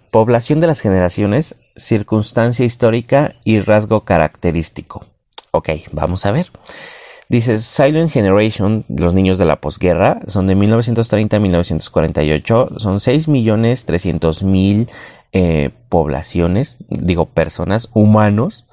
población 0.09 0.59
de 0.59 0.67
las 0.67 0.81
generaciones, 0.81 1.57
circunstancia 1.75 2.65
histórica 2.65 3.35
y 3.43 3.59
rasgo 3.59 4.01
característico. 4.01 5.05
Ok, 5.51 5.69
vamos 5.91 6.25
a 6.25 6.31
ver. 6.31 6.51
Dice 7.29 7.57
Silent 7.59 8.11
Generation, 8.11 8.85
los 8.87 9.13
niños 9.13 9.37
de 9.37 9.45
la 9.45 9.61
posguerra, 9.61 10.21
son 10.27 10.47
de 10.47 10.55
1930 10.55 11.37
a 11.37 11.39
1948, 11.39 12.69
son 12.77 12.97
6.300.000 12.97 14.89
eh, 15.31 15.71
poblaciones, 15.95 16.75
digo 16.89 17.25
personas, 17.25 17.89
humanos. 17.93 18.65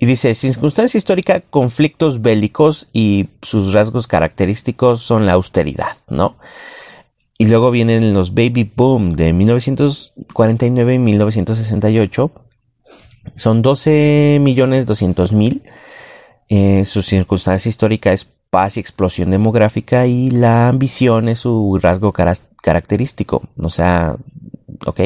Y 0.00 0.06
dice, 0.06 0.34
circunstancia 0.34 0.98
histórica, 0.98 1.40
conflictos 1.40 2.20
bélicos 2.20 2.88
y 2.92 3.28
sus 3.42 3.72
rasgos 3.72 4.08
característicos 4.08 5.00
son 5.00 5.24
la 5.24 5.34
austeridad, 5.34 5.96
¿no? 6.08 6.36
Y 7.38 7.46
luego 7.46 7.70
vienen 7.70 8.12
los 8.12 8.34
baby 8.34 8.68
boom 8.74 9.14
de 9.14 9.32
1949 9.32 10.94
y 10.94 10.98
1968. 10.98 12.32
Son 13.36 13.62
12 13.62 14.38
millones 14.40 14.86
200 14.86 15.32
mil. 15.32 15.62
Eh, 16.48 16.84
su 16.86 17.02
circunstancia 17.02 17.68
histórica 17.68 18.12
es 18.12 18.24
paz 18.50 18.76
y 18.76 18.80
explosión 18.80 19.30
demográfica 19.30 20.08
y 20.08 20.32
la 20.32 20.66
ambición 20.66 21.28
es 21.28 21.38
su 21.38 21.78
rasgo 21.80 22.12
característico. 22.12 23.42
O 23.56 23.70
sea, 23.70 24.16
ok. 24.86 25.00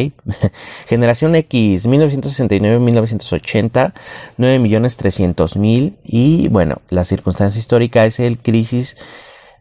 Generación 0.86 1.34
X, 1.36 1.86
1969-1980, 1.86 3.92
9 4.36 4.58
millones 4.58 4.96
300 4.96 5.56
mil. 5.56 5.98
Y 6.04 6.48
bueno, 6.48 6.82
la 6.88 7.04
circunstancia 7.04 7.58
histórica 7.58 8.06
es 8.06 8.20
el 8.20 8.38
crisis 8.38 8.96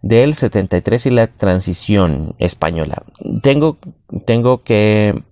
del 0.02 0.34
73 0.34 1.06
y 1.06 1.10
la 1.12 1.28
transición 1.28 2.36
española. 2.40 3.04
Tengo, 3.42 3.78
tengo 4.26 4.64
que, 4.64 5.24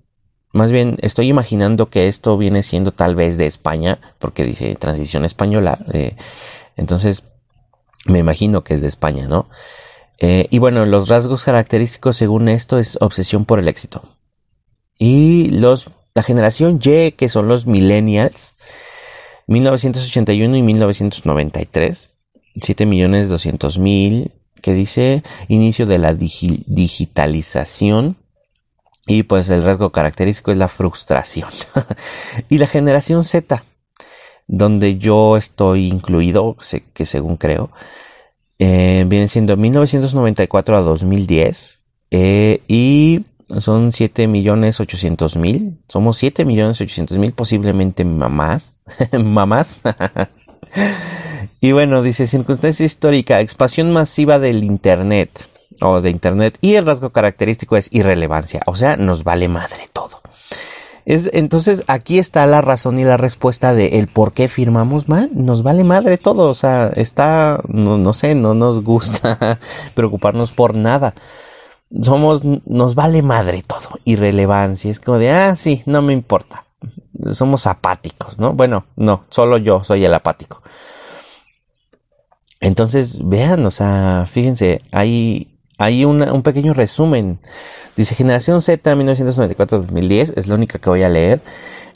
más 0.54 0.72
bien 0.72 0.98
estoy 1.02 1.28
imaginando 1.28 1.90
que 1.90 2.08
esto 2.08 2.38
viene 2.38 2.64
siendo 2.64 2.92
tal 2.92 3.16
vez 3.16 3.38
de 3.38 3.48
España, 3.48 4.00
porque 4.20 4.44
dice 4.44 4.76
transición 4.76 5.26
española. 5.26 5.80
Eh, 5.94 6.16
entonces, 6.78 7.26
me 8.06 8.20
imagino 8.20 8.64
que 8.64 8.74
es 8.74 8.82
de 8.82 8.88
España, 8.88 9.28
¿no? 9.28 9.50
Eh, 10.20 10.48
y 10.50 10.60
bueno, 10.60 10.86
los 10.86 11.08
rasgos 11.08 11.46
característicos 11.46 12.18
según 12.18 12.50
esto 12.50 12.78
es 12.78 12.98
obsesión 13.02 13.46
por 13.46 13.60
el 13.60 13.68
éxito. 13.68 14.04
Y 15.00 15.50
los, 15.50 15.90
la 16.14 16.22
generación 16.24 16.80
Y, 16.80 17.14
que 17.14 17.30
son 17.30 17.48
los 17.48 17.66
millennials, 17.66 18.54
1981 19.48 20.58
y 20.58 20.62
1993, 20.62 22.10
7 22.62 22.86
millones 22.86 23.30
200 23.30 23.80
mil, 23.80 24.34
que 24.62 24.74
dice 24.74 25.24
inicio 25.48 25.86
de 25.86 25.98
la 25.98 26.14
digitalización. 26.14 28.18
Y 29.08 29.24
pues 29.24 29.50
el 29.50 29.64
rasgo 29.64 29.92
característico 29.92 30.52
es 30.52 30.58
la 30.58 30.68
frustración. 30.68 31.50
y 32.50 32.58
la 32.60 32.68
generación 32.68 33.24
Z, 33.24 33.64
donde 34.48 34.98
yo 34.98 35.38
estoy 35.38 35.88
incluido, 35.88 36.58
que 36.94 37.06
según 37.06 37.38
creo, 37.38 37.72
eh, 38.60 39.06
viene 39.08 39.30
siendo 39.30 39.56
1994 39.56 40.76
a 40.76 40.82
2010. 40.82 41.80
Eh, 42.12 42.62
y 42.68 43.22
son 43.58 43.92
7 43.92 44.28
millones 44.28 44.80
800 44.80 45.38
mil. 45.38 45.80
Somos 45.88 46.18
7 46.18 46.46
millones 46.46 46.80
800 46.80 47.18
mil, 47.18 47.34
posiblemente 47.34 48.06
mamás. 48.06 48.76
mamás. 49.24 49.84
y 51.62 51.72
bueno, 51.72 52.02
dice 52.02 52.28
circunstancia 52.28 52.86
histórica, 52.86 53.42
expansión 53.42 53.92
masiva 53.92 54.40
del 54.40 54.64
Internet 54.64 55.50
o 55.82 56.02
de 56.02 56.10
Internet 56.10 56.58
y 56.62 56.76
el 56.76 56.86
rasgo 56.86 57.12
característico 57.12 57.78
es 57.78 57.90
irrelevancia, 57.94 58.62
o 58.66 58.76
sea, 58.76 58.98
nos 58.98 59.24
vale 59.24 59.48
madre 59.48 59.88
todo. 59.94 60.22
Es, 61.06 61.30
entonces 61.34 61.86
aquí 61.88 62.20
está 62.20 62.46
la 62.46 62.62
razón 62.62 63.00
y 63.00 63.04
la 63.04 63.18
respuesta 63.18 63.74
de 63.74 63.98
el 63.98 64.08
por 64.08 64.32
qué 64.32 64.48
firmamos 64.48 65.10
mal. 65.10 65.32
Nos 65.34 65.64
vale 65.64 65.84
madre 65.84 66.20
todo. 66.20 66.48
O 66.50 66.54
sea, 66.54 66.92
está, 66.96 67.62
no, 67.68 67.98
no 67.98 68.14
sé, 68.14 68.36
no 68.36 68.54
nos 68.54 68.84
gusta 68.84 69.58
preocuparnos 69.96 70.52
por 70.52 70.76
nada. 70.76 71.16
Somos, 72.02 72.44
nos 72.44 72.96
vale 72.96 73.22
madre 73.22 73.64
todo. 73.66 74.00
Irrelevancia. 74.06 74.92
Es 74.92 75.00
como 75.00 75.18
de, 75.18 75.32
ah, 75.32 75.56
sí, 75.56 75.84
no 75.86 76.02
me 76.02 76.14
importa. 76.14 76.66
Somos 77.34 77.68
apáticos, 77.68 78.40
¿no? 78.40 78.54
Bueno, 78.54 78.86
no, 78.96 79.26
solo 79.30 79.58
yo 79.58 79.84
soy 79.84 80.06
el 80.06 80.14
apático. 80.14 80.62
Entonces, 82.62 83.20
vean, 83.24 83.66
o 83.66 83.72
sea, 83.72 84.26
fíjense, 84.30 84.82
hay, 84.92 85.60
hay 85.78 86.06
un 86.06 86.42
pequeño 86.44 86.74
resumen. 86.74 87.40
Dice 87.96 88.16
Generación 88.16 88.62
Z 88.62 88.96
1994-2010, 88.96 90.34
es 90.38 90.48
la 90.48 90.56
única 90.56 90.80
que 90.80 90.90
voy 90.90 91.04
a 91.04 91.10
leer. 91.10 91.42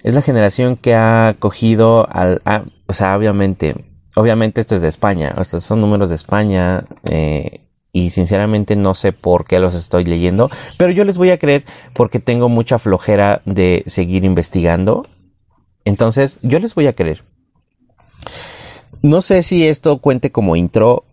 Es 0.03 0.13
la 0.15 0.21
generación 0.21 0.75
que 0.75 0.95
ha 0.95 1.35
cogido 1.39 2.07
al, 2.11 2.41
o 2.87 2.93
sea, 2.93 3.15
obviamente, 3.15 3.73
obviamente 4.15 4.59
esto 4.59 4.75
es 4.75 4.81
de 4.81 4.89
España, 4.89 5.33
estos 5.39 5.63
son 5.63 5.79
números 5.79 6.09
de 6.09 6.15
España, 6.15 6.83
eh, 7.09 7.62
y 7.93 8.09
sinceramente 8.09 8.75
no 8.75 8.95
sé 8.95 9.13
por 9.13 9.45
qué 9.45 9.59
los 9.59 9.75
estoy 9.75 10.03
leyendo, 10.03 10.49
pero 10.77 10.91
yo 10.91 11.05
les 11.05 11.19
voy 11.19 11.29
a 11.29 11.37
creer 11.37 11.63
porque 11.93 12.19
tengo 12.19 12.49
mucha 12.49 12.79
flojera 12.79 13.43
de 13.45 13.83
seguir 13.85 14.25
investigando. 14.25 15.07
Entonces, 15.85 16.39
yo 16.41 16.59
les 16.59 16.73
voy 16.73 16.87
a 16.87 16.93
creer. 16.93 17.23
No 19.03 19.21
sé 19.21 19.43
si 19.43 19.67
esto 19.67 19.97
cuente 19.99 20.31
como 20.31 20.55
intro. 20.55 21.05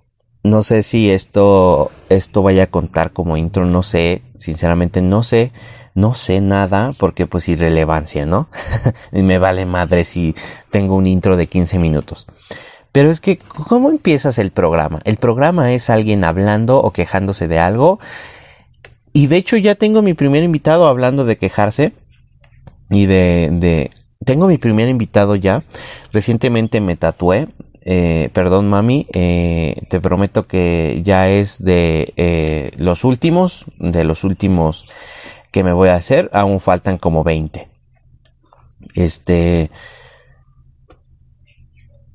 No 0.43 0.63
sé 0.63 0.83
si 0.83 1.11
esto, 1.11 1.91
esto 2.09 2.43
vaya 2.43 2.63
a 2.63 2.69
contar 2.69 3.13
como 3.13 3.37
intro. 3.37 3.67
No 3.67 3.83
sé. 3.83 4.23
Sinceramente 4.37 5.03
no 5.03 5.23
sé. 5.23 5.53
No 5.95 6.15
sé 6.15 6.41
nada 6.41 6.95
porque 6.99 7.27
pues 7.27 7.49
irrelevancia, 7.49 8.25
¿no? 8.25 8.49
y 9.13 9.23
me 9.23 9.39
vale 9.39 9.67
madre 9.67 10.05
si 10.05 10.35
tengo 10.71 10.95
un 10.95 11.07
intro 11.07 11.37
de 11.37 11.47
15 11.47 11.79
minutos. 11.79 12.27
Pero 12.93 13.11
es 13.11 13.21
que, 13.21 13.39
¿cómo 13.39 13.91
empiezas 13.91 14.39
el 14.39 14.51
programa? 14.51 15.01
El 15.05 15.17
programa 15.17 15.73
es 15.73 15.91
alguien 15.91 16.25
hablando 16.25 16.81
o 16.81 16.93
quejándose 16.93 17.49
de 17.49 17.59
algo. 17.59 18.01
Y 19.13 19.27
de 19.27 19.37
hecho 19.37 19.57
ya 19.57 19.75
tengo 19.75 20.03
mi 20.03 20.15
primer 20.15 20.43
invitado 20.43 20.87
hablando 20.87 21.25
de 21.25 21.39
quejarse. 21.39 21.93
Y 22.91 23.07
de, 23.07 23.49
de... 23.53 23.91
Tengo 24.25 24.49
mi 24.49 24.59
primer 24.59 24.89
invitado 24.89 25.37
ya. 25.37 25.63
Recientemente 26.13 26.81
me 26.81 26.97
tatué 26.97 27.49
eh, 27.83 28.29
perdón 28.35 28.69
mami, 28.69 29.07
eh, 29.15 29.75
te 29.89 30.01
prometo 30.01 30.47
que 30.47 31.01
ya 31.03 31.31
es 31.31 31.65
de 31.65 32.13
eh, 32.17 32.73
los 32.77 33.05
últimos, 33.05 33.65
de 33.79 34.05
los 34.05 34.23
últimos 34.23 34.87
que 35.51 35.65
me 35.65 35.73
voy 35.73 35.89
a 35.89 35.95
hacer, 35.95 36.29
aún 36.33 36.61
faltan 36.61 36.99
como 36.99 37.25
20. 37.25 37.69
Este... 38.95 39.71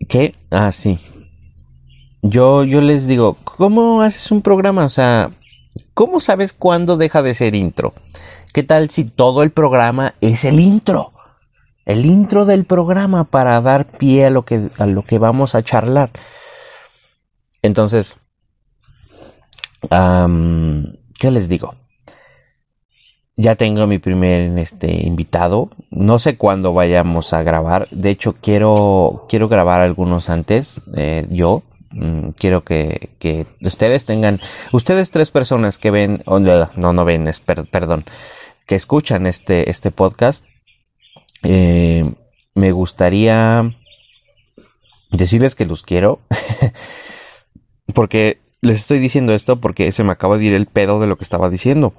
¿Qué? 0.07 0.35
Ah, 0.57 0.71
sí. 0.71 0.99
Yo, 2.21 2.63
yo 2.63 2.79
les 2.81 3.07
digo, 3.07 3.37
¿cómo 3.43 4.01
haces 4.01 4.31
un 4.31 4.41
programa? 4.41 4.85
O 4.85 4.89
sea, 4.89 5.31
¿cómo 5.93 6.19
sabes 6.19 6.53
cuándo 6.53 6.95
deja 6.95 7.21
de 7.21 7.33
ser 7.33 7.55
intro? 7.55 7.93
¿Qué 8.53 8.63
tal 8.63 8.89
si 8.89 9.03
todo 9.03 9.43
el 9.43 9.51
programa 9.51 10.15
es 10.21 10.45
el 10.45 10.59
intro? 10.59 11.11
el 11.85 12.05
intro 12.05 12.45
del 12.45 12.65
programa 12.65 13.25
para 13.25 13.61
dar 13.61 13.85
pie 13.85 14.25
a 14.25 14.29
lo 14.31 14.43
que, 14.43 14.69
a 14.77 14.85
lo 14.87 15.03
que 15.03 15.19
vamos 15.19 15.55
a 15.55 15.63
charlar. 15.63 16.09
Entonces, 17.61 18.15
¿qué 19.89 21.31
les 21.31 21.47
digo? 21.47 21.75
Ya 23.37 23.55
tengo 23.55 23.85
mi 23.85 23.99
primer 23.99 24.57
este, 24.57 25.05
invitado. 25.05 25.69
No 25.89 26.19
sé 26.19 26.37
cuándo 26.37 26.73
vayamos 26.73 27.33
a 27.33 27.43
grabar. 27.43 27.87
De 27.91 28.09
hecho, 28.09 28.33
quiero, 28.33 29.25
quiero 29.27 29.49
grabar 29.49 29.81
algunos 29.81 30.29
antes. 30.29 30.81
Eh, 30.95 31.27
yo. 31.29 31.63
Mm, 31.91 32.29
quiero 32.37 32.63
que, 32.63 33.11
que, 33.19 33.45
ustedes 33.61 34.05
tengan. 34.05 34.39
Ustedes 34.71 35.11
tres 35.11 35.31
personas 35.31 35.77
que 35.77 35.91
ven. 35.91 36.23
no, 36.25 36.93
no 36.93 37.05
ven, 37.05 37.27
es, 37.27 37.39
perdón. 37.41 38.05
Que 38.65 38.75
escuchan 38.75 39.27
este, 39.27 39.69
este 39.69 39.91
podcast 39.91 40.45
eh, 41.43 42.11
me 42.55 42.71
gustaría 42.71 43.75
decirles 45.11 45.55
que 45.55 45.65
los 45.65 45.83
quiero. 45.83 46.21
porque 47.93 48.39
les 48.61 48.77
estoy 48.77 48.99
diciendo 48.99 49.33
esto 49.35 49.61
porque 49.61 49.91
se 49.91 50.03
me 50.03 50.11
acaba 50.11 50.37
de 50.37 50.45
ir 50.45 50.53
el 50.53 50.65
pedo 50.65 50.99
de 50.99 51.07
lo 51.07 51.17
que 51.17 51.23
estaba 51.23 51.49
diciendo. 51.49 51.93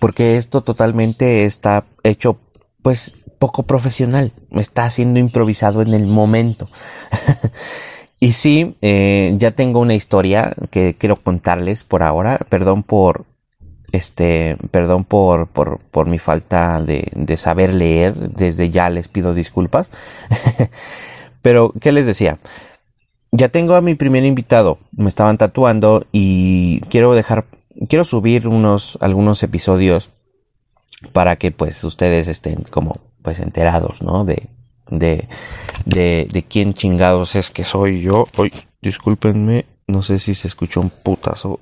Porque 0.00 0.36
esto 0.36 0.62
totalmente 0.62 1.44
está 1.44 1.84
hecho, 2.02 2.38
pues, 2.82 3.14
poco 3.38 3.64
profesional. 3.64 4.32
Está 4.52 4.88
siendo 4.90 5.20
improvisado 5.20 5.82
en 5.82 5.94
el 5.94 6.06
momento. 6.06 6.68
y 8.20 8.32
sí, 8.32 8.76
eh, 8.82 9.34
ya 9.38 9.50
tengo 9.50 9.80
una 9.80 9.94
historia 9.94 10.54
que 10.70 10.94
quiero 10.98 11.16
contarles 11.16 11.84
por 11.84 12.02
ahora. 12.02 12.38
Perdón 12.48 12.82
por 12.82 13.26
este, 13.94 14.56
perdón 14.72 15.04
por, 15.04 15.46
por, 15.48 15.78
por 15.78 16.06
mi 16.06 16.18
falta 16.18 16.82
de, 16.82 17.08
de, 17.14 17.36
saber 17.36 17.72
leer. 17.72 18.14
Desde 18.14 18.70
ya 18.70 18.90
les 18.90 19.08
pido 19.08 19.34
disculpas. 19.34 19.90
Pero, 21.42 21.72
¿qué 21.80 21.92
les 21.92 22.06
decía? 22.06 22.38
Ya 23.30 23.48
tengo 23.50 23.74
a 23.74 23.80
mi 23.80 23.94
primer 23.94 24.24
invitado. 24.24 24.78
Me 24.92 25.08
estaban 25.08 25.38
tatuando 25.38 26.06
y 26.12 26.80
quiero 26.88 27.14
dejar, 27.14 27.44
quiero 27.88 28.04
subir 28.04 28.48
unos, 28.48 28.98
algunos 29.00 29.42
episodios 29.42 30.10
para 31.12 31.36
que 31.36 31.50
pues 31.50 31.82
ustedes 31.84 32.28
estén 32.28 32.64
como 32.70 32.94
pues 33.22 33.38
enterados, 33.38 34.02
¿no? 34.02 34.24
De, 34.24 34.48
de, 34.88 35.28
de, 35.86 36.44
quién 36.48 36.74
chingados 36.74 37.36
es 37.36 37.50
que 37.50 37.64
soy 37.64 38.02
yo. 38.02 38.26
Hoy, 38.36 38.52
discúlpenme, 38.82 39.66
no 39.86 40.02
sé 40.02 40.18
si 40.18 40.34
se 40.34 40.48
escuchó 40.48 40.80
un 40.80 40.90
putazo. 40.90 41.58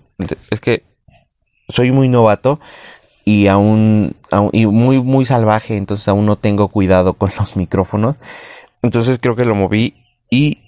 Es 0.51 0.61
que 0.61 0.83
soy 1.69 1.93
muy 1.93 2.09
novato 2.09 2.61
y 3.25 3.47
aún, 3.47 4.17
y 4.53 4.67
muy 4.67 5.01
muy 5.01 5.25
salvaje, 5.25 5.77
entonces 5.77 6.09
aún 6.09 6.27
no 6.27 6.37
tengo 6.37 6.69
cuidado 6.69 7.13
con 7.19 7.31
los 7.39 7.57
micrófonos. 7.57 8.17
Entonces 8.83 9.19
creo 9.21 9.37
que 9.37 9.45
lo 9.45 9.55
moví 9.55 9.95
y 10.31 10.59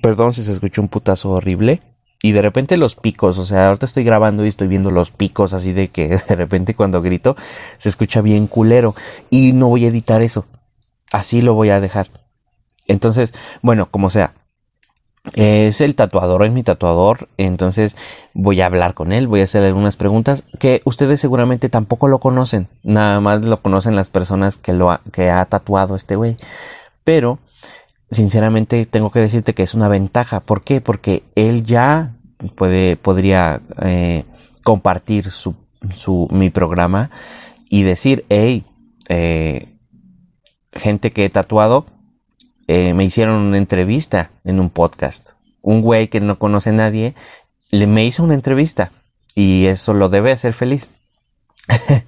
perdón 0.00 0.32
si 0.32 0.42
se 0.42 0.52
escuchó 0.52 0.82
un 0.82 0.88
putazo 0.88 1.30
horrible. 1.30 1.82
Y 2.20 2.32
de 2.32 2.42
repente 2.42 2.76
los 2.76 2.96
picos, 2.96 3.38
o 3.38 3.44
sea, 3.44 3.68
ahorita 3.68 3.86
estoy 3.86 4.02
grabando 4.04 4.44
y 4.44 4.48
estoy 4.48 4.66
viendo 4.66 4.90
los 4.90 5.12
picos 5.12 5.52
así 5.52 5.72
de 5.72 5.88
que 5.88 6.08
de 6.28 6.36
repente 6.36 6.74
cuando 6.74 7.02
grito 7.02 7.36
se 7.78 7.88
escucha 7.88 8.20
bien 8.20 8.46
culero. 8.46 8.94
Y 9.30 9.52
no 9.52 9.68
voy 9.68 9.84
a 9.84 9.88
editar 9.88 10.22
eso. 10.22 10.46
Así 11.12 11.42
lo 11.42 11.54
voy 11.54 11.70
a 11.70 11.80
dejar. 11.80 12.08
Entonces, 12.86 13.34
bueno, 13.62 13.86
como 13.90 14.10
sea, 14.10 14.34
es 15.34 15.80
el 15.80 15.94
tatuador, 15.94 16.44
es 16.44 16.52
mi 16.52 16.62
tatuador, 16.62 17.28
entonces 17.36 17.96
voy 18.34 18.60
a 18.60 18.66
hablar 18.66 18.94
con 18.94 19.12
él, 19.12 19.28
voy 19.28 19.40
a 19.40 19.44
hacer 19.44 19.62
algunas 19.62 19.96
preguntas 19.96 20.44
que 20.58 20.80
ustedes 20.84 21.20
seguramente 21.20 21.68
tampoco 21.68 22.08
lo 22.08 22.18
conocen, 22.18 22.68
nada 22.82 23.20
más 23.20 23.44
lo 23.44 23.60
conocen 23.60 23.96
las 23.96 24.10
personas 24.10 24.56
que 24.56 24.72
lo 24.72 24.90
ha, 24.90 25.02
que 25.12 25.30
ha 25.30 25.44
tatuado 25.44 25.96
este 25.96 26.16
güey, 26.16 26.36
pero 27.04 27.38
sinceramente 28.10 28.86
tengo 28.86 29.10
que 29.10 29.20
decirte 29.20 29.54
que 29.54 29.62
es 29.62 29.74
una 29.74 29.88
ventaja, 29.88 30.40
¿por 30.40 30.62
qué? 30.62 30.80
Porque 30.80 31.22
él 31.34 31.64
ya 31.64 32.16
puede, 32.54 32.96
podría 32.96 33.60
eh, 33.82 34.24
compartir 34.62 35.30
su, 35.30 35.56
su, 35.94 36.28
mi 36.30 36.50
programa 36.50 37.10
y 37.68 37.82
decir, 37.82 38.24
hey, 38.28 38.64
eh, 39.08 39.68
gente 40.72 41.12
que 41.12 41.26
he 41.26 41.30
tatuado, 41.30 41.86
eh, 42.66 42.94
me 42.94 43.04
hicieron 43.04 43.36
una 43.36 43.58
entrevista 43.58 44.30
en 44.44 44.60
un 44.60 44.70
podcast. 44.70 45.30
Un 45.62 45.82
güey 45.82 46.08
que 46.08 46.20
no 46.20 46.38
conoce 46.38 46.70
a 46.70 46.74
nadie 46.74 47.14
le 47.70 47.86
me 47.86 48.04
hizo 48.04 48.24
una 48.24 48.34
entrevista 48.34 48.92
y 49.34 49.66
eso 49.66 49.94
lo 49.94 50.08
debe 50.08 50.32
hacer 50.32 50.52
feliz. 50.52 50.90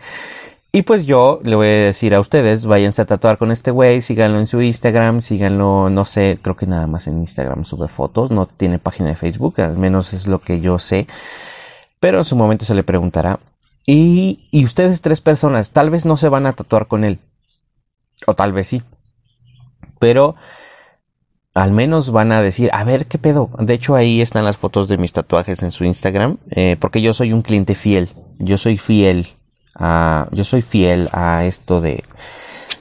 y 0.73 0.83
pues 0.83 1.07
yo 1.07 1.41
le 1.43 1.57
voy 1.57 1.67
a 1.67 1.71
decir 1.87 2.15
a 2.15 2.21
ustedes, 2.21 2.67
váyanse 2.67 3.03
a 3.03 3.07
tatuar 3.07 3.39
con 3.39 3.51
este 3.51 3.71
güey, 3.71 4.03
síganlo 4.03 4.39
en 4.39 4.47
su 4.47 4.61
Instagram, 4.61 5.21
síganlo, 5.21 5.91
no 5.91 6.05
sé, 6.05 6.39
creo 6.41 6.57
que 6.57 6.67
nada 6.67 6.87
más 6.87 7.07
en 7.07 7.19
Instagram 7.19 7.65
sube 7.65 7.89
fotos, 7.89 8.31
no 8.31 8.47
tiene 8.47 8.79
página 8.79 9.09
de 9.09 9.17
Facebook, 9.17 9.61
al 9.61 9.77
menos 9.79 10.13
es 10.13 10.27
lo 10.27 10.41
que 10.41 10.61
yo 10.61 10.79
sé. 10.79 11.07
Pero 11.99 12.19
en 12.19 12.25
su 12.25 12.37
momento 12.37 12.65
se 12.65 12.75
le 12.75 12.83
preguntará. 12.83 13.41
Y, 13.87 14.49
y 14.51 14.65
ustedes 14.65 15.01
tres 15.03 15.21
personas, 15.21 15.71
tal 15.73 15.91
vez 15.91 16.07
no 16.07 16.17
se 16.17 16.29
van 16.29 16.47
a 16.47 16.53
tatuar 16.53 16.87
con 16.87 17.05
él. 17.05 17.19
O 18.27 18.35
tal 18.35 18.53
vez 18.53 18.69
sí 18.69 18.83
pero 20.01 20.35
al 21.55 21.71
menos 21.71 22.11
van 22.11 22.33
a 22.33 22.43
decir, 22.43 22.71
a 22.73 22.83
ver 22.83 23.07
qué 23.07 23.19
pedo. 23.19 23.51
De 23.59 23.75
hecho, 23.75 23.95
ahí 23.95 24.21
están 24.21 24.45
las 24.45 24.57
fotos 24.57 24.89
de 24.89 24.99
mis 24.99 25.13
tatuajes 25.13 25.63
en 25.63 25.71
su 25.71 25.85
Instagram, 25.85 26.39
eh, 26.51 26.77
porque 26.81 27.03
yo 27.03 27.13
soy 27.13 27.33
un 27.33 27.43
cliente 27.43 27.77
fiel. 27.77 28.09
Yo 28.39 28.57
soy 28.57 28.79
fiel 28.79 29.29
yo 29.79 30.45
soy 30.45 30.63
fiel 30.63 31.09
a 31.13 31.45
esto 31.45 31.81
de, 31.81 32.05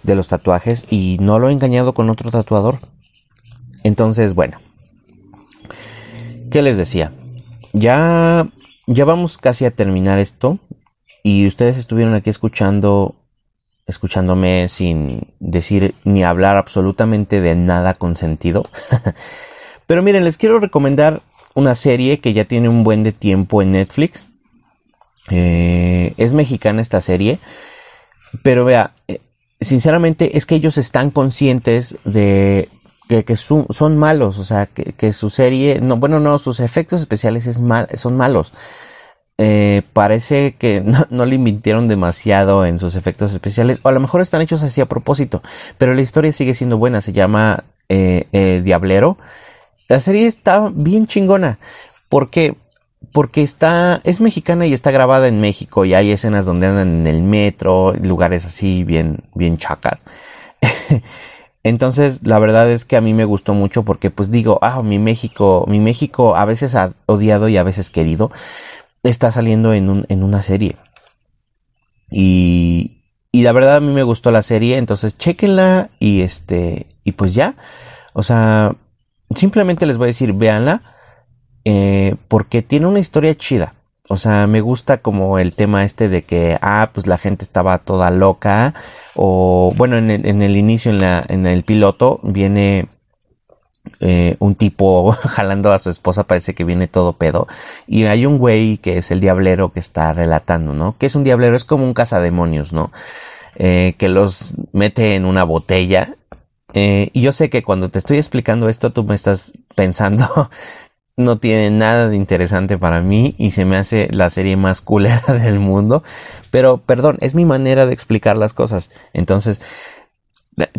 de 0.04 0.16
los 0.16 0.28
tatuajes 0.28 0.86
y 0.90 1.18
no 1.20 1.40
lo 1.40 1.50
he 1.50 1.52
engañado 1.52 1.94
con 1.94 2.10
otro 2.10 2.32
tatuador. 2.32 2.80
Entonces, 3.84 4.34
bueno, 4.36 4.58
¿qué 6.52 6.62
les 6.62 6.78
decía? 6.78 7.14
Ya, 7.74 8.48
ya 8.88 9.06
vamos 9.06 9.38
casi 9.38 9.66
a 9.66 9.72
terminar 9.72 10.20
esto 10.20 10.60
y 11.24 11.48
ustedes 11.48 11.78
estuvieron 11.78 12.14
aquí 12.14 12.30
escuchando 12.30 13.16
escuchándome 13.90 14.70
sin 14.70 15.34
decir 15.40 15.96
ni 16.04 16.24
hablar 16.24 16.58
absolutamente 16.58 17.42
de 17.42 17.56
nada 17.56 17.96
con 17.96 18.16
sentido. 18.16 18.64
Pero 19.88 20.04
miren, 20.04 20.24
les 20.24 20.38
quiero 20.38 20.60
recomendar 20.60 21.22
una 21.56 21.74
serie 21.74 22.20
que 22.20 22.34
ya 22.34 22.46
tiene 22.46 22.70
un 22.70 22.84
buen 22.84 23.04
de 23.04 23.12
tiempo 23.12 23.64
en 23.64 23.72
Netflix. 23.72 24.29
Eh, 25.30 26.14
es 26.18 26.34
mexicana 26.34 26.82
esta 26.82 27.02
serie. 27.02 27.40
Pero 28.44 28.66
vea, 28.66 28.92
eh, 29.08 29.20
sinceramente 29.60 30.38
es 30.38 30.46
que 30.46 30.56
ellos 30.56 30.78
están 30.78 31.12
conscientes 31.12 31.98
de 32.04 32.70
que, 33.08 33.36
son, 33.36 33.98
malos. 33.98 34.38
O 34.38 34.46
sea, 34.46 34.68
que, 34.68 35.14
su 35.14 35.30
serie, 35.30 35.80
no, 35.82 35.98
bueno, 35.98 36.20
no, 36.20 36.38
sus 36.38 36.60
efectos 36.60 37.02
especiales 37.02 37.48
es 37.48 37.60
mal, 37.60 37.88
son 37.96 38.18
malos. 38.18 38.54
Eh, 39.38 39.84
parece 39.94 40.56
que 40.56 40.84
no, 41.10 41.26
le 41.26 41.36
invirtieron 41.36 41.88
demasiado 41.88 42.66
en 42.66 42.78
sus 42.78 42.96
efectos 42.96 43.34
especiales, 43.34 43.80
o 43.84 43.90
a 43.90 43.94
lo 43.94 44.00
mejor 44.00 44.22
están 44.22 44.42
hechos 44.42 44.64
así 44.64 44.82
a 44.82 44.86
propósito, 44.86 45.42
pero 45.78 45.94
la 45.94 46.02
historia 46.02 46.32
sigue 46.32 46.54
siendo 46.54 46.78
buena, 46.78 47.02
se 47.02 47.14
llama 47.14 47.64
Diablero 47.90 49.18
la 49.90 50.00
serie 50.00 50.28
está 50.28 50.70
bien 50.72 51.08
chingona. 51.08 51.58
¿Por 52.10 52.30
qué? 52.30 52.56
Porque 53.12 53.42
está, 53.42 54.02
es 54.04 54.22
mexicana 54.22 54.68
y 54.68 54.74
está 54.74 54.92
grabada 54.92 55.28
en 55.28 55.42
México 55.42 55.86
y 55.86 55.94
hay 55.94 56.12
escenas 56.12 56.46
donde 56.46 56.68
andan 56.68 57.02
en 57.02 57.08
el 57.08 57.22
metro, 57.22 57.94
lugares 57.94 58.46
así 58.46 58.84
bien, 58.84 59.24
bien 59.34 59.58
chacas. 59.58 60.04
Entonces, 61.64 62.26
la 62.26 62.40
verdad 62.40 62.70
es 62.72 62.86
que 62.86 62.96
a 62.96 63.02
mí 63.02 63.14
me 63.14 63.26
gustó 63.26 63.54
mucho 63.54 63.84
porque 63.84 64.12
pues 64.12 64.32
digo, 64.32 64.60
ah, 64.62 64.82
mi 64.82 65.00
México, 65.00 65.66
mi 65.68 65.80
México 65.80 66.36
a 66.36 66.46
veces 66.46 66.76
odiado 67.06 67.50
y 67.50 67.58
a 67.58 67.64
veces 67.64 67.90
querido, 67.90 68.32
está 69.04 69.32
saliendo 69.32 69.74
en, 69.74 69.90
un, 69.90 70.06
en 70.10 70.24
una 70.24 70.42
serie. 70.42 70.78
Y, 72.12 73.04
y 73.32 73.44
la 73.44 73.52
verdad 73.52 73.78
a 73.78 73.82
mí 73.82 73.92
me 73.94 74.04
gustó 74.04 74.32
la 74.32 74.42
serie, 74.42 74.78
entonces 74.78 75.18
chequenla 75.18 75.90
y 76.00 76.22
este, 76.22 76.88
y 77.04 77.12
pues 77.14 77.34
ya. 77.34 77.56
O 78.14 78.24
sea, 78.24 78.76
simplemente 79.36 79.86
les 79.86 79.98
voy 79.98 80.06
a 80.06 80.08
decir, 80.08 80.34
véanla, 80.34 80.82
eh, 81.66 82.16
porque 82.28 82.62
tiene 82.62 82.88
una 82.88 83.00
historia 83.00 83.36
chida. 83.36 83.74
O 84.08 84.18
sea, 84.18 84.48
me 84.48 84.62
gusta 84.62 84.98
como 85.00 85.38
el 85.38 85.54
tema 85.54 85.86
este 85.86 86.10
de 86.10 86.24
que, 86.24 86.58
ah, 86.62 86.90
pues 86.94 87.06
la 87.06 87.18
gente 87.18 87.44
estaba 87.46 87.78
toda 87.78 88.10
loca. 88.10 88.74
O, 89.16 89.72
bueno, 89.78 89.98
en 89.98 90.10
el, 90.42 90.58
inicio, 90.58 90.92
en, 90.92 91.00
la, 91.00 91.20
el 91.30 91.64
piloto, 91.64 92.20
viene 92.24 92.88
eh, 94.00 94.36
un 94.40 94.56
tipo 94.56 95.12
jalando 95.30 95.72
a 95.72 95.80
su 95.80 95.92
esposa, 95.92 96.24
parece 96.24 96.56
que 96.56 96.64
viene 96.64 96.88
todo 96.88 97.14
pedo. 97.14 97.48
Y 97.86 98.06
hay 98.06 98.26
un 98.26 98.40
güey 98.40 98.78
que 98.80 98.98
es 98.98 99.12
el 99.12 99.20
diablero 99.20 99.72
que 99.72 99.80
está 99.80 100.12
relatando, 100.14 100.74
¿no? 100.74 100.96
Que 100.98 101.06
es 101.06 101.16
un 101.16 101.24
diablero, 101.24 101.56
es 101.56 101.66
como 101.66 101.86
un 101.86 101.94
cazademonios, 101.94 102.74
¿no? 102.74 102.92
Eh, 103.56 103.94
que 104.00 104.10
los 104.10 104.56
mete 104.74 105.16
en 105.16 105.26
una 105.26 105.44
botella 105.44 106.16
eh, 106.74 107.10
y 107.14 107.22
yo 107.22 107.32
sé 107.32 107.50
que 107.50 107.64
cuando 107.64 107.90
te 107.90 108.00
estoy 108.00 108.18
explicando 108.18 108.70
esto, 108.70 108.92
tú 108.92 109.04
me 109.04 109.16
estás 109.16 109.54
pensando, 109.76 110.50
no 111.20 111.38
tiene 111.38 111.70
nada 111.70 112.08
de 112.08 112.16
interesante 112.16 112.78
para 112.78 113.02
mí 113.02 113.36
y 113.38 113.52
se 113.52 113.66
me 113.66 113.76
hace 113.76 114.08
la 114.12 114.30
serie 114.30 114.56
más 114.56 114.82
culera 114.82 115.22
del 115.44 115.60
mundo. 115.60 116.02
Pero, 116.50 116.78
perdón, 116.78 117.18
es 117.20 117.36
mi 117.36 117.46
manera 117.46 117.86
de 117.86 117.94
explicar 117.94 118.38
las 118.38 118.54
cosas. 118.54 118.90
Entonces, 119.14 119.60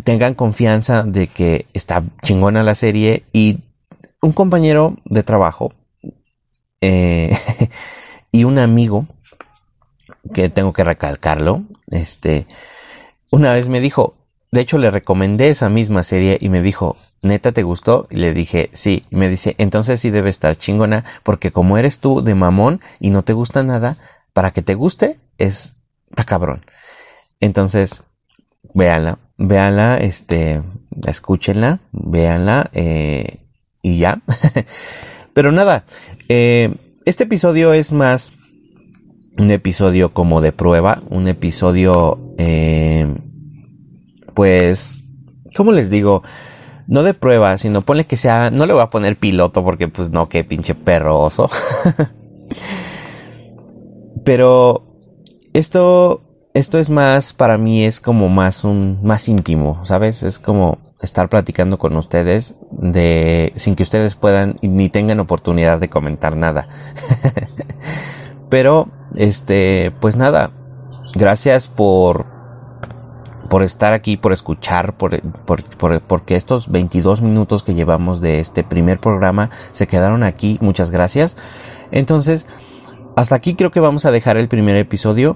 tengan 0.03 0.33
confianza 0.33 1.03
de 1.03 1.27
que 1.27 1.67
está 1.73 2.03
chingona 2.23 2.63
la 2.63 2.75
serie 2.75 3.23
y 3.31 3.59
un 4.21 4.33
compañero 4.33 4.97
de 5.05 5.23
trabajo 5.23 5.73
eh, 6.81 7.35
y 8.31 8.43
un 8.43 8.57
amigo 8.57 9.05
que 10.33 10.49
tengo 10.49 10.73
que 10.73 10.83
recalcarlo, 10.83 11.63
este, 11.89 12.47
una 13.29 13.53
vez 13.53 13.69
me 13.69 13.79
dijo, 13.79 14.15
de 14.51 14.61
hecho, 14.61 14.77
le 14.77 14.91
recomendé 14.91 15.49
esa 15.49 15.69
misma 15.69 16.03
serie 16.03 16.37
y 16.39 16.49
me 16.49 16.61
dijo, 16.61 16.97
¿neta 17.21 17.51
te 17.51 17.63
gustó? 17.63 18.07
Y 18.09 18.17
le 18.17 18.33
dije, 18.33 18.69
sí. 18.73 19.05
Y 19.09 19.15
me 19.15 19.29
dice, 19.29 19.55
entonces 19.57 19.99
sí 19.99 20.09
debe 20.09 20.29
estar 20.29 20.55
chingona, 20.55 21.05
porque 21.23 21.51
como 21.51 21.77
eres 21.77 21.99
tú 21.99 22.21
de 22.21 22.35
mamón 22.35 22.81
y 22.99 23.11
no 23.11 23.23
te 23.23 23.33
gusta 23.33 23.63
nada, 23.63 23.97
para 24.33 24.51
que 24.51 24.61
te 24.61 24.75
guste, 24.75 25.19
es, 25.37 25.75
está 26.09 26.25
cabrón. 26.25 26.65
Entonces, 27.39 28.03
véanla, 28.73 29.19
véanla, 29.37 29.97
este, 29.97 30.61
escúchenla, 31.05 31.79
véanla, 31.91 32.69
eh, 32.73 33.39
y 33.81 33.97
ya. 33.97 34.21
Pero 35.33 35.51
nada, 35.51 35.85
eh, 36.29 36.73
este 37.05 37.23
episodio 37.23 37.73
es 37.73 37.91
más 37.91 38.33
un 39.37 39.49
episodio 39.49 40.09
como 40.13 40.41
de 40.41 40.51
prueba, 40.51 41.01
un 41.09 41.27
episodio, 41.27 42.33
eh, 42.37 43.15
pues, 44.41 45.03
¿cómo 45.55 45.71
les 45.71 45.91
digo? 45.91 46.23
No 46.87 47.03
de 47.03 47.13
prueba, 47.13 47.59
sino 47.59 47.83
ponle 47.83 48.07
que 48.07 48.17
sea, 48.17 48.49
no 48.49 48.65
le 48.65 48.73
voy 48.73 48.81
a 48.81 48.89
poner 48.89 49.15
piloto 49.15 49.63
porque 49.63 49.87
pues 49.87 50.09
no, 50.09 50.29
qué 50.29 50.43
pinche 50.43 50.73
perroso. 50.73 51.47
Pero 54.25 54.97
esto, 55.53 56.23
esto 56.55 56.79
es 56.79 56.89
más, 56.89 57.33
para 57.33 57.59
mí 57.59 57.83
es 57.83 57.99
como 57.99 58.29
más 58.29 58.63
un, 58.63 58.97
más 59.03 59.29
íntimo, 59.29 59.85
¿sabes? 59.85 60.23
Es 60.23 60.39
como 60.39 60.79
estar 61.03 61.29
platicando 61.29 61.77
con 61.77 61.95
ustedes 61.95 62.55
de, 62.71 63.53
sin 63.57 63.75
que 63.75 63.83
ustedes 63.83 64.15
puedan 64.15 64.55
ni 64.63 64.89
tengan 64.89 65.19
oportunidad 65.19 65.79
de 65.79 65.87
comentar 65.87 66.35
nada. 66.35 66.67
Pero, 68.49 68.87
este, 69.13 69.91
pues 70.01 70.17
nada, 70.17 70.49
gracias 71.13 71.67
por 71.67 72.40
por 73.51 73.63
estar 73.63 73.91
aquí, 73.91 74.15
por 74.15 74.31
escuchar, 74.31 74.95
por, 74.95 75.19
porque 76.07 76.37
estos 76.37 76.71
22 76.71 77.21
minutos 77.21 77.63
que 77.63 77.73
llevamos 77.73 78.21
de 78.21 78.39
este 78.39 78.63
primer 78.63 79.01
programa 79.01 79.49
se 79.73 79.87
quedaron 79.87 80.23
aquí. 80.23 80.57
Muchas 80.61 80.89
gracias. 80.89 81.35
Entonces, 81.91 82.45
hasta 83.17 83.35
aquí 83.35 83.55
creo 83.55 83.69
que 83.69 83.81
vamos 83.81 84.05
a 84.05 84.11
dejar 84.11 84.37
el 84.37 84.47
primer 84.47 84.77
episodio. 84.77 85.35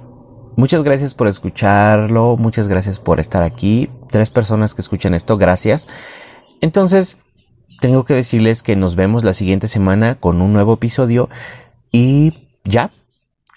Muchas 0.55 0.83
gracias 0.83 1.13
por 1.13 1.27
escucharlo, 1.27 2.37
muchas 2.37 2.69
gracias 2.69 3.01
por 3.01 3.19
estar 3.19 3.43
aquí. 3.43 3.89
Tres 4.09 4.29
personas 4.29 4.75
que 4.75 4.81
escuchan 4.81 5.13
esto, 5.13 5.35
gracias. 5.37 5.89
Entonces, 6.61 7.17
tengo 7.81 8.05
que 8.05 8.13
decirles 8.13 8.63
que 8.63 8.77
nos 8.77 8.95
vemos 8.95 9.25
la 9.25 9.33
siguiente 9.33 9.67
semana 9.67 10.15
con 10.15 10.41
un 10.41 10.53
nuevo 10.53 10.75
episodio 10.75 11.27
y 11.91 12.47
ya, 12.63 12.93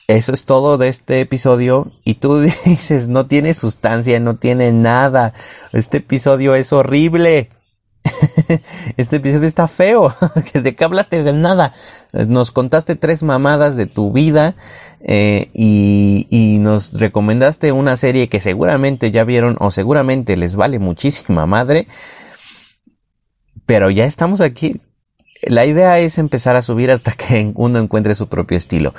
eso 0.09 0.33
es 0.33 0.47
todo 0.47 0.79
de 0.79 0.89
este 0.89 1.21
episodio. 1.21 1.93
Y 2.03 2.15
tú 2.15 2.41
dices, 2.65 3.09
no 3.09 3.27
tiene 3.27 3.55
sustancia, 3.55 4.19
no 4.19 4.37
tiene 4.37 4.73
nada. 4.73 5.35
Este 5.73 5.99
episodio 5.99 6.57
es 6.57 6.73
horrible. 6.73 7.51
Este 8.97 9.17
episodio 9.17 9.47
está 9.47 9.69
feo. 9.69 10.15
¿De 10.55 10.75
qué 10.75 10.85
hablaste 10.85 11.23
de 11.23 11.35
nada? 11.35 11.75
Nos 12.13 12.51
contaste 12.53 12.97
tres 12.97 13.23
mamadas 13.23 13.77
de 13.77 13.85
tu 13.85 14.11
vida 14.11 14.55
eh, 15.01 15.51
y, 15.53 16.27
y, 16.31 16.59
nos 16.59 16.95
recomendaste 16.95 17.73
una 17.73 17.97
serie 17.99 18.29
que 18.31 18.41
seguramente 18.41 19.11
ya 19.11 19.25
vieron 19.25 19.57
o 19.61 19.71
seguramente 19.71 20.39
les 20.39 20.57
vale 20.57 20.79
muchísima 20.79 21.45
madre. 21.45 21.87
Pero 23.67 23.91
ya 23.91 24.07
estamos 24.07 24.41
aquí. 24.41 24.81
La 25.43 25.67
idea 25.67 25.99
es 25.99 26.17
empezar 26.17 26.57
a 26.57 26.63
subir 26.63 26.91
hasta 26.91 27.13
que 27.13 27.53
uno 27.55 27.79
encuentre 27.79 28.15
su 28.15 28.29
propio 28.29 28.57
estilo. 28.57 28.95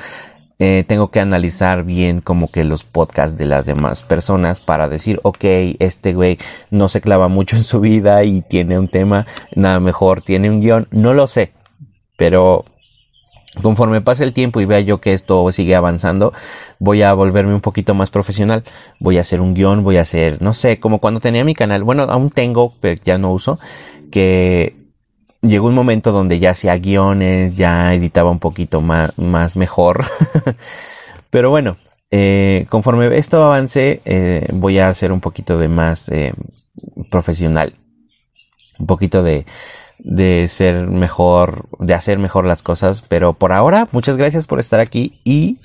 Eh, 0.62 0.84
tengo 0.86 1.10
que 1.10 1.22
analizar 1.22 1.86
bien 1.86 2.20
como 2.20 2.52
que 2.52 2.66
los 2.66 2.84
podcasts 2.84 3.38
de 3.38 3.46
las 3.46 3.66
demás 3.66 4.04
personas 4.04 4.60
para 4.60 4.90
decir, 4.90 5.22
ok, 5.24 5.46
este 5.80 6.14
güey 6.14 6.38
no 6.70 6.90
se 6.90 7.00
clava 7.00 7.30
mucho 7.30 7.56
en 7.56 7.64
su 7.64 7.80
vida 7.80 8.26
y 8.26 8.42
tiene 8.42 8.78
un 8.78 8.90
tema, 8.90 9.26
nada 9.56 9.80
mejor, 9.80 10.22
tiene 10.22 10.50
un 10.50 10.60
guion, 10.60 10.90
no 10.92 11.14
lo 11.14 11.28
sé, 11.28 11.54
pero 12.18 12.66
conforme 13.64 14.02
pase 14.02 14.26
el 14.26 14.34
tiempo 14.34 14.60
y 14.60 14.66
vea 14.66 14.82
yo 14.82 15.00
que 15.00 15.14
esto 15.14 15.50
sigue 15.54 15.76
avanzando, 15.76 16.34
voy 16.78 17.04
a 17.04 17.14
volverme 17.14 17.54
un 17.54 17.62
poquito 17.62 17.94
más 17.94 18.10
profesional, 18.10 18.66
voy 19.00 19.18
a 19.18 19.22
hacer 19.22 19.40
un 19.40 19.54
guion, 19.54 19.86
voy 19.86 19.96
a 19.96 20.02
hacer, 20.02 20.42
no 20.42 20.54
sé, 20.54 20.78
como 20.82 21.00
cuando 21.00 21.22
tenía 21.22 21.46
mi 21.46 21.56
canal, 21.56 21.86
bueno, 21.86 22.04
aún 22.04 22.32
tengo, 22.32 22.74
pero 22.82 23.02
ya 23.06 23.18
no 23.18 23.32
uso, 23.32 23.60
que 24.12 24.79
llegó 25.42 25.68
un 25.68 25.76
momento 25.76 26.12
donde 26.12 26.40
ya 26.40 26.52
hacía 26.52 26.78
guiones, 26.78 27.56
ya 27.56 27.94
editaba 27.94 28.32
un 28.32 28.40
poquito 28.40 28.82
más, 28.82 29.18
más 29.18 29.56
mejor. 29.58 30.04
Pero 31.30 31.50
bueno, 31.50 31.78
eh, 32.12 32.66
conforme 32.70 33.16
esto 33.18 33.44
avance, 33.44 34.02
eh, 34.06 34.48
voy 34.54 34.80
a 34.80 34.90
hacer 34.90 35.12
un 35.12 35.22
poquito 35.22 35.58
de 35.58 35.68
más 35.68 36.10
eh, 36.10 36.34
profesional. 37.10 37.76
Un 38.80 38.88
poquito 38.88 39.24
de, 39.24 39.46
de 40.00 40.48
ser 40.48 40.88
mejor, 40.88 41.68
de 41.80 41.94
hacer 41.94 42.20
mejor 42.20 42.46
las 42.46 42.64
cosas. 42.64 43.02
Pero 43.02 43.34
por 43.34 43.52
ahora, 43.54 43.88
muchas 43.92 44.18
gracias 44.18 44.48
por 44.48 44.60
estar 44.60 44.80
aquí 44.80 45.22
y 45.24 45.58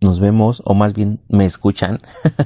nos 0.00 0.20
vemos, 0.20 0.62
o 0.64 0.74
más 0.74 0.94
bien 0.94 1.20
me 1.28 1.44
escuchan, 1.46 2.00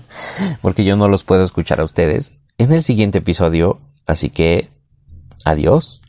porque 0.62 0.84
yo 0.84 0.96
no 0.96 1.08
los 1.08 1.24
puedo 1.24 1.44
escuchar 1.44 1.80
a 1.80 1.84
ustedes, 1.84 2.34
en 2.58 2.72
el 2.72 2.82
siguiente 2.82 3.18
episodio. 3.18 3.80
Así 4.06 4.30
que, 4.30 4.70
adiós. 5.44 6.02